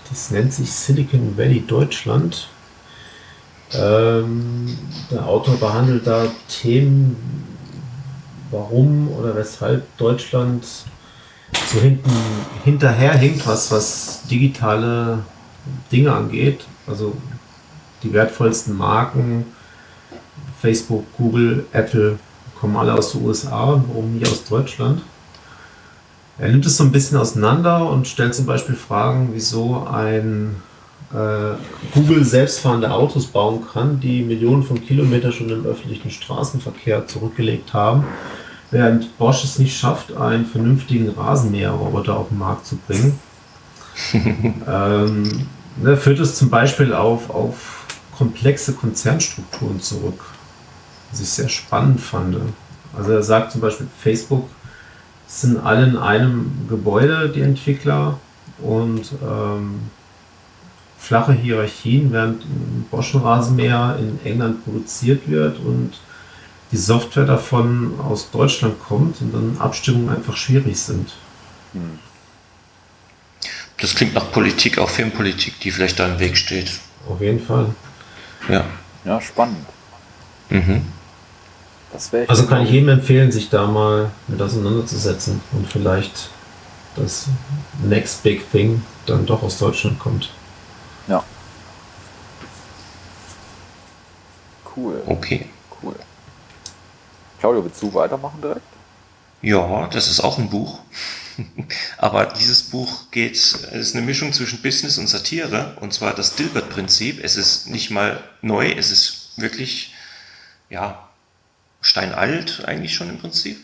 [0.08, 2.48] Das nennt sich Silicon Valley Deutschland.
[3.72, 4.78] Ähm,
[5.10, 7.16] der Autor behandelt da Themen,
[8.50, 12.12] warum oder weshalb Deutschland so hinten
[12.62, 15.24] hinterherhinkt, was, was digitale
[15.90, 16.64] Dinge angeht.
[16.86, 17.16] Also
[18.02, 19.46] die wertvollsten Marken,
[20.62, 22.18] Facebook, Google, Apple,
[22.64, 25.02] kommen alle aus den USA, warum nie aus Deutschland?
[26.38, 30.56] Er nimmt es so ein bisschen auseinander und stellt zum Beispiel Fragen, wieso ein
[31.12, 31.56] äh,
[31.92, 38.06] Google selbstfahrende Autos bauen kann, die Millionen von Kilometern schon im öffentlichen Straßenverkehr zurückgelegt haben,
[38.70, 43.20] während Bosch es nicht schafft, einen vernünftigen Rasenmäherroboter auf den Markt zu bringen.
[44.66, 45.46] ähm,
[45.82, 47.84] ne, führt es zum Beispiel auf, auf
[48.16, 50.33] komplexe Konzernstrukturen zurück,
[51.14, 52.36] was ich sehr spannend fand.
[52.96, 54.48] Also er sagt zum Beispiel, Facebook
[55.28, 58.18] sind alle in einem Gebäude, die Entwickler,
[58.58, 59.80] und ähm,
[60.98, 65.92] flache Hierarchien, während ein Bosch-Rasenmäher in England produziert wird und
[66.72, 71.12] die Software davon aus Deutschland kommt und dann Abstimmungen einfach schwierig sind.
[71.72, 71.98] Hm.
[73.80, 76.80] Das klingt nach Politik, auch Filmpolitik, die vielleicht da im Weg steht.
[77.08, 77.66] Auf jeden Fall.
[78.48, 78.64] Ja.
[79.04, 79.66] Ja, spannend.
[80.48, 80.82] Mhm.
[82.28, 86.30] Also kann ich jedem empfehlen, sich da mal mit auseinanderzusetzen und vielleicht
[86.96, 87.26] das
[87.82, 90.30] Next Big Thing dann doch aus Deutschland kommt.
[91.08, 91.22] Ja.
[94.76, 95.02] Cool.
[95.06, 95.48] Okay.
[95.82, 95.94] Cool.
[97.38, 98.62] Claudio, willst du weitermachen direkt?
[99.42, 100.80] Ja, das ist auch ein Buch.
[101.98, 106.34] Aber dieses Buch geht, es ist eine Mischung zwischen Business und Satire, und zwar das
[106.36, 107.22] Dilbert-Prinzip.
[107.22, 109.94] Es ist nicht mal neu, es ist wirklich,
[110.70, 111.03] ja,
[111.84, 113.58] steinalt eigentlich schon im Prinzip.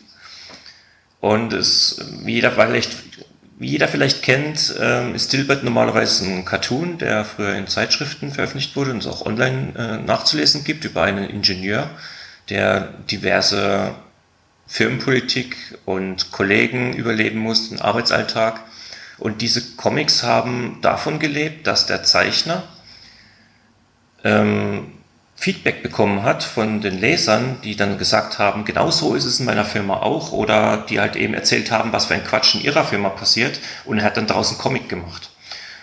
[1.19, 2.95] Und es, wie jeder vielleicht,
[3.59, 8.75] wie jeder vielleicht kennt, ähm, ist Dilbert normalerweise ein Cartoon, der früher in Zeitschriften veröffentlicht
[8.75, 11.89] wurde und es auch online äh, nachzulesen gibt über einen Ingenieur,
[12.49, 13.93] der diverse
[14.67, 18.61] Firmenpolitik und Kollegen überleben mussten, Arbeitsalltag.
[19.17, 22.63] Und diese Comics haben davon gelebt, dass der Zeichner
[24.23, 24.91] ähm,
[25.41, 29.45] Feedback bekommen hat von den Lesern, die dann gesagt haben, genau so ist es in
[29.45, 32.85] meiner Firma auch, oder die halt eben erzählt haben, was für ein Quatsch in ihrer
[32.85, 35.31] Firma passiert, und er hat dann draußen Comic gemacht.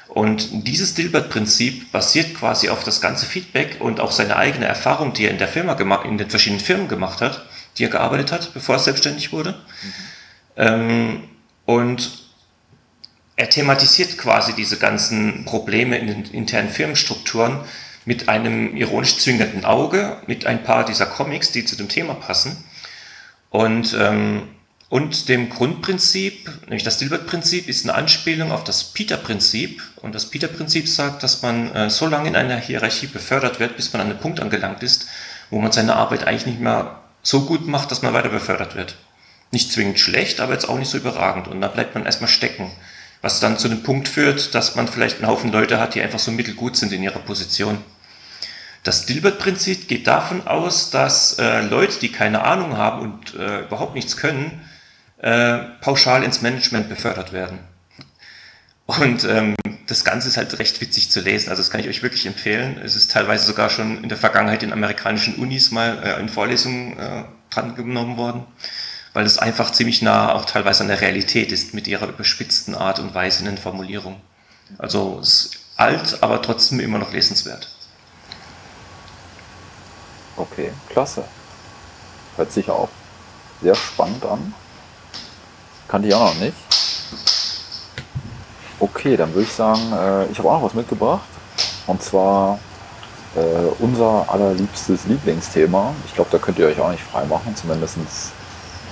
[0.08, 5.26] Und dieses Dilbert-Prinzip basiert quasi auf das ganze Feedback und auch seine eigene Erfahrung, die
[5.26, 7.44] er in der Firma gemacht, in den verschiedenen Firmen gemacht hat
[7.78, 9.52] die er gearbeitet hat, bevor er selbstständig wurde.
[9.52, 9.92] Mhm.
[10.56, 11.24] Ähm,
[11.64, 12.24] und
[13.36, 17.60] er thematisiert quasi diese ganzen Probleme in den internen Firmenstrukturen
[18.08, 22.64] mit einem ironisch zwingenden Auge, mit ein paar dieser Comics, die zu dem Thema passen.
[23.50, 24.48] Und, ähm,
[24.88, 29.82] und dem Grundprinzip, nämlich das Dilbert-Prinzip, ist eine Anspielung auf das Peter-Prinzip.
[29.96, 33.92] Und das Peter-Prinzip sagt, dass man äh, so lange in einer Hierarchie befördert wird, bis
[33.92, 35.06] man an einen Punkt angelangt ist,
[35.50, 38.96] wo man seine Arbeit eigentlich nicht mehr so gut macht, dass man weiter befördert wird.
[39.50, 41.46] Nicht zwingend schlecht, aber jetzt auch nicht so überragend.
[41.46, 42.70] Und da bleibt man erstmal stecken.
[43.20, 46.18] Was dann zu dem Punkt führt, dass man vielleicht einen Haufen Leute hat, die einfach
[46.18, 47.84] so mittelgut sind in ihrer Position.
[48.82, 53.94] Das Dilbert-Prinzip geht davon aus, dass äh, Leute, die keine Ahnung haben und äh, überhaupt
[53.94, 54.62] nichts können,
[55.18, 57.58] äh, pauschal ins Management befördert werden.
[58.86, 59.54] Und ähm,
[59.86, 61.50] das Ganze ist halt recht witzig zu lesen.
[61.50, 62.80] Also das kann ich euch wirklich empfehlen.
[62.82, 66.98] Es ist teilweise sogar schon in der Vergangenheit in amerikanischen Unis mal äh, in Vorlesungen
[66.98, 68.44] äh, dran genommen worden,
[69.12, 72.98] weil es einfach ziemlich nah auch teilweise an der Realität ist mit ihrer überspitzten Art
[72.98, 74.20] und Weise in den Formulierungen.
[74.78, 77.68] Also es ist alt, aber trotzdem immer noch lesenswert.
[80.38, 81.24] Okay, klasse.
[82.36, 82.88] Hört sich auch
[83.60, 84.54] sehr spannend an.
[85.88, 86.54] Kannte ich auch noch nicht.
[88.78, 91.26] Okay, dann würde ich sagen, äh, ich habe auch noch was mitgebracht.
[91.88, 92.60] Und zwar
[93.34, 95.92] äh, unser allerliebstes Lieblingsthema.
[96.06, 97.56] Ich glaube, da könnt ihr euch auch nicht frei machen.
[97.56, 97.96] Zumindest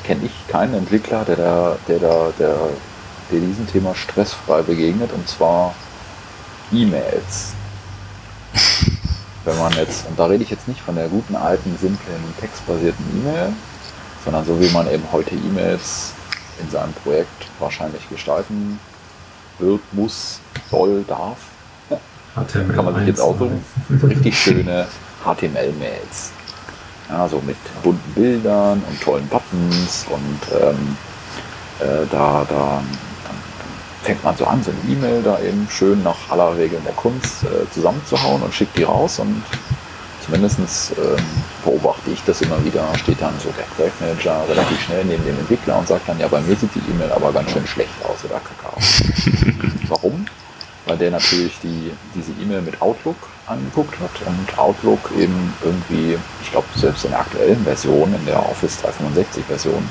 [0.03, 2.57] kenne ich keinen Entwickler, der, da, der, da, der,
[3.31, 5.13] der diesem Thema stressfrei begegnet.
[5.13, 5.75] Und zwar
[6.73, 7.55] E-Mails.
[9.47, 13.05] Wenn man jetzt, und da rede ich jetzt nicht von der guten alten, simplen, textbasierten
[13.17, 13.53] E-Mail,
[14.25, 16.15] sondern so wie man eben heute E-Mails
[16.61, 18.81] in seinem Projekt wahrscheinlich gestalten
[19.61, 21.39] wird, muss, soll, darf.
[22.35, 23.65] HTML Kann man sich jetzt aussuchen.
[24.03, 24.89] Richtig schöne
[25.25, 26.33] HTML-Mails.
[27.09, 30.97] Ja, so mit bunten Bildern und tollen Buttons und ähm,
[31.79, 32.83] äh, da, da
[34.07, 37.43] fängt man so an, so eine E-Mail da eben schön nach aller Regeln der Kunst
[37.43, 39.43] äh, zusammenzuhauen und schickt die raus und
[40.25, 41.25] zumindest ähm,
[41.65, 45.79] beobachte ich das immer wieder, steht dann so der Projektmanager relativ schnell neben dem Entwickler
[45.79, 48.41] und sagt dann, ja, bei mir sieht die E-Mail aber ganz schön schlecht aus oder
[48.41, 48.79] Kakao.
[49.89, 50.25] Warum?
[50.87, 53.17] Weil der natürlich die, diese E-Mail mit Outlook
[53.49, 58.39] angeguckt hat und Outlook eben irgendwie, ich glaube selbst in der aktuellen Version, in der
[58.39, 59.89] Office 365 Version,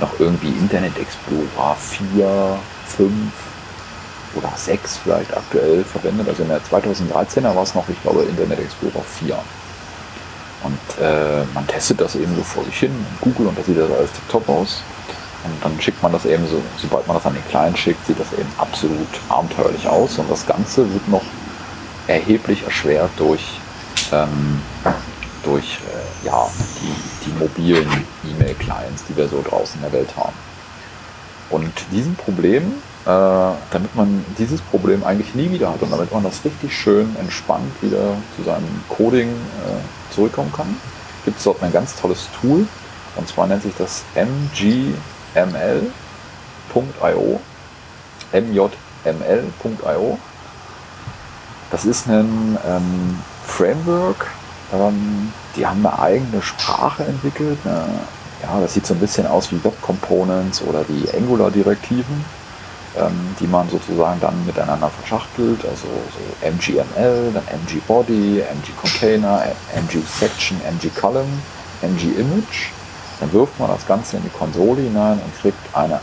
[0.00, 3.12] noch irgendwie Internet Explorer 4, 5
[4.34, 6.28] oder 6 vielleicht aktuell verwendet.
[6.28, 9.38] Also in der 2013er war es noch, ich glaube, Internet Explorer 4.
[10.64, 13.78] Und äh, man testet das eben so vor sich hin in Google und da sieht
[13.78, 14.82] das alles top aus.
[15.44, 18.18] Und dann schickt man das eben so, sobald man das an den Client schickt, sieht
[18.18, 20.18] das eben absolut abenteuerlich aus.
[20.18, 21.22] Und das Ganze wird noch
[22.08, 23.44] erheblich erschwert durch,
[24.12, 24.60] ähm,
[25.44, 26.48] durch äh, ja,
[26.80, 27.88] die, die mobilen
[28.24, 30.34] E-Mail-Clients, die wir so draußen in der Welt haben.
[31.50, 32.62] Und diesem Problem,
[33.04, 37.16] äh, damit man dieses Problem eigentlich nie wieder hat und damit man das richtig schön
[37.18, 40.76] entspannt wieder zu seinem Coding äh, zurückkommen kann,
[41.24, 42.66] gibt es dort ein ganz tolles Tool.
[43.16, 44.92] Und zwar nennt sich das MG
[45.34, 45.90] mjml.io.
[48.32, 50.18] mjml.io.
[51.70, 54.26] Das ist ein ähm, Framework,
[54.72, 57.58] ähm, die haben eine eigene Sprache entwickelt.
[57.64, 57.86] Eine,
[58.42, 62.24] ja, das sieht so ein bisschen aus wie Web Components oder die Angular-Direktiven,
[62.96, 65.64] ähm, die man sozusagen dann miteinander verschachtelt.
[65.64, 69.44] Also so MGML, dann MGBody, MGContainer,
[69.74, 71.42] MGSection, MGColumn,
[71.82, 72.72] MGImage
[73.20, 76.00] dann wirft man das Ganze in die Konsole hinein und kriegt eine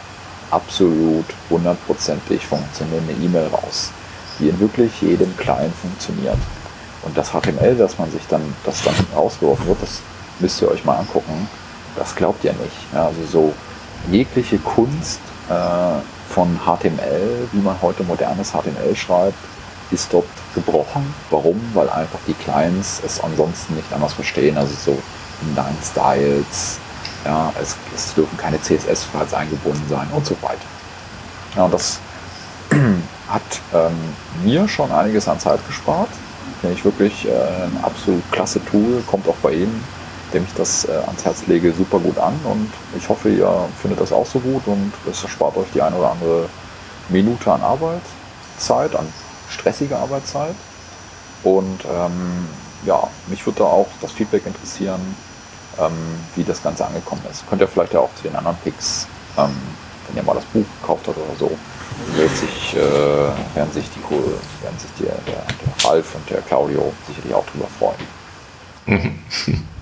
[0.51, 3.91] absolut hundertprozentig funktionierende E-Mail raus,
[4.39, 6.37] die in wirklich jedem Client funktioniert.
[7.05, 10.01] Und das HTML, das man sich dann, das dann rausgeworfen wird, das
[10.39, 11.47] müsst ihr euch mal angucken.
[11.95, 12.93] Das glaubt ihr nicht.
[12.93, 13.53] Ja, also so
[14.11, 19.37] jegliche Kunst äh, von HTML, wie man heute modernes HTML schreibt,
[19.91, 21.13] ist dort gebrochen.
[21.29, 21.61] Warum?
[21.73, 24.57] Weil einfach die Clients es ansonsten nicht anders verstehen.
[24.57, 24.97] Also so
[25.41, 26.79] Inline Styles,
[27.23, 30.65] ja, es, es dürfen keine CSS-Files eingebunden sein und so weiter.
[31.55, 31.99] Ja, und das
[33.29, 33.41] hat
[33.73, 33.93] ähm,
[34.43, 36.09] mir schon einiges an Zeit gespart.
[36.61, 39.83] Finde ich wirklich äh, ein absolut klasse Tool, kommt auch bei Ihnen,
[40.33, 44.01] dem ich das äh, ans Herz lege, super gut an und ich hoffe, ihr findet
[44.01, 46.49] das auch so gut und es erspart euch die eine oder andere
[47.09, 49.07] Minute an Arbeitszeit, an
[49.49, 50.55] stressiger Arbeitszeit.
[51.43, 52.47] Und ähm,
[52.85, 55.15] ja, mich würde da auch das Feedback interessieren,
[55.79, 55.93] ähm,
[56.35, 57.47] wie das Ganze angekommen ist.
[57.47, 59.55] Könnt ihr vielleicht ja auch zu den anderen Picks, ähm,
[60.07, 61.51] wenn ihr mal das Buch gekauft habt oder so,
[62.15, 64.01] wird sich, äh, werden sich, die,
[64.63, 69.65] werden sich der, der, der Ralf und der Claudio sicherlich auch drüber freuen.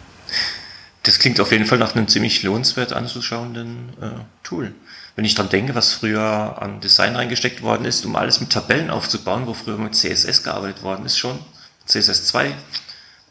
[1.03, 4.73] Das klingt auf jeden Fall nach einem ziemlich lohnenswert anzuschauenden äh, Tool.
[5.17, 8.89] Wenn ich dran denke, was früher an Design reingesteckt worden ist, um alles mit Tabellen
[8.89, 11.37] aufzubauen, wo früher mit CSS gearbeitet worden ist schon,
[11.85, 12.55] CSS 2.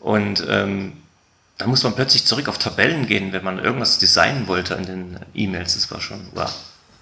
[0.01, 0.99] Und ähm,
[1.57, 5.18] da muss man plötzlich zurück auf Tabellen gehen, wenn man irgendwas designen wollte an den
[5.33, 5.75] E-Mails.
[5.75, 6.55] Das war schon, wow.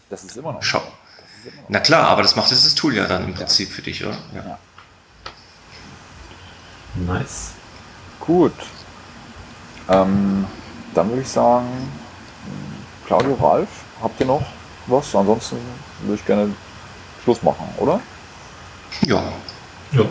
[0.08, 0.62] Das ist immer noch.
[0.62, 0.82] Schau.
[1.68, 3.74] Na klar, aber das macht dieses Tool ja dann im Prinzip ja.
[3.74, 4.16] für dich, oder?
[4.34, 4.42] Ja.
[4.44, 4.58] ja.
[7.06, 7.52] Nice.
[8.18, 8.52] Gut.
[9.88, 10.46] Ähm,
[10.94, 11.68] dann würde ich sagen,
[13.06, 13.68] Claudio, Ralf,
[14.02, 14.44] habt ihr noch
[14.86, 15.14] was?
[15.14, 15.58] Ansonsten
[16.02, 16.54] würde ich gerne
[17.22, 18.00] Schluss machen, oder?
[19.02, 19.22] Ja.
[19.92, 20.04] Ja.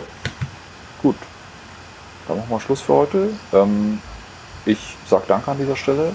[1.02, 1.16] Gut.
[2.28, 3.30] Dann machen wir Schluss für heute.
[3.52, 4.00] Ähm,
[4.64, 6.14] ich sage Danke an dieser Stelle.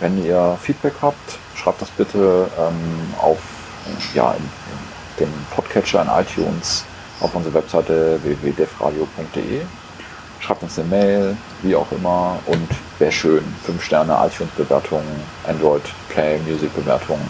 [0.00, 3.38] Wenn ihr Feedback habt, schreibt das bitte ähm, auf
[4.14, 6.84] ja, in, in dem Podcatcher in iTunes
[7.20, 9.62] auf unsere Webseite www.defradio.de.
[10.40, 12.38] Schreibt uns eine Mail, wie auch immer.
[12.46, 12.68] Und
[12.98, 15.04] wäre schön, 5 Sterne iTunes-Bewertungen,
[15.46, 17.26] Android Play Music Bewertungen.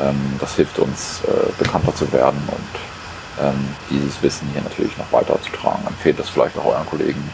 [0.00, 5.10] Ähm, das hilft uns, äh, bekannter zu werden und ähm, dieses Wissen hier natürlich noch
[5.12, 5.86] weiterzutragen.
[5.86, 7.30] Empfehlt das vielleicht auch euren Kollegen.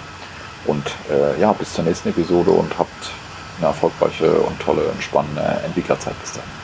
[0.67, 3.11] Und äh, ja, bis zur nächsten Episode und habt
[3.59, 6.64] eine erfolgreiche und tolle, entspannende Entwicklerzeit bis dann.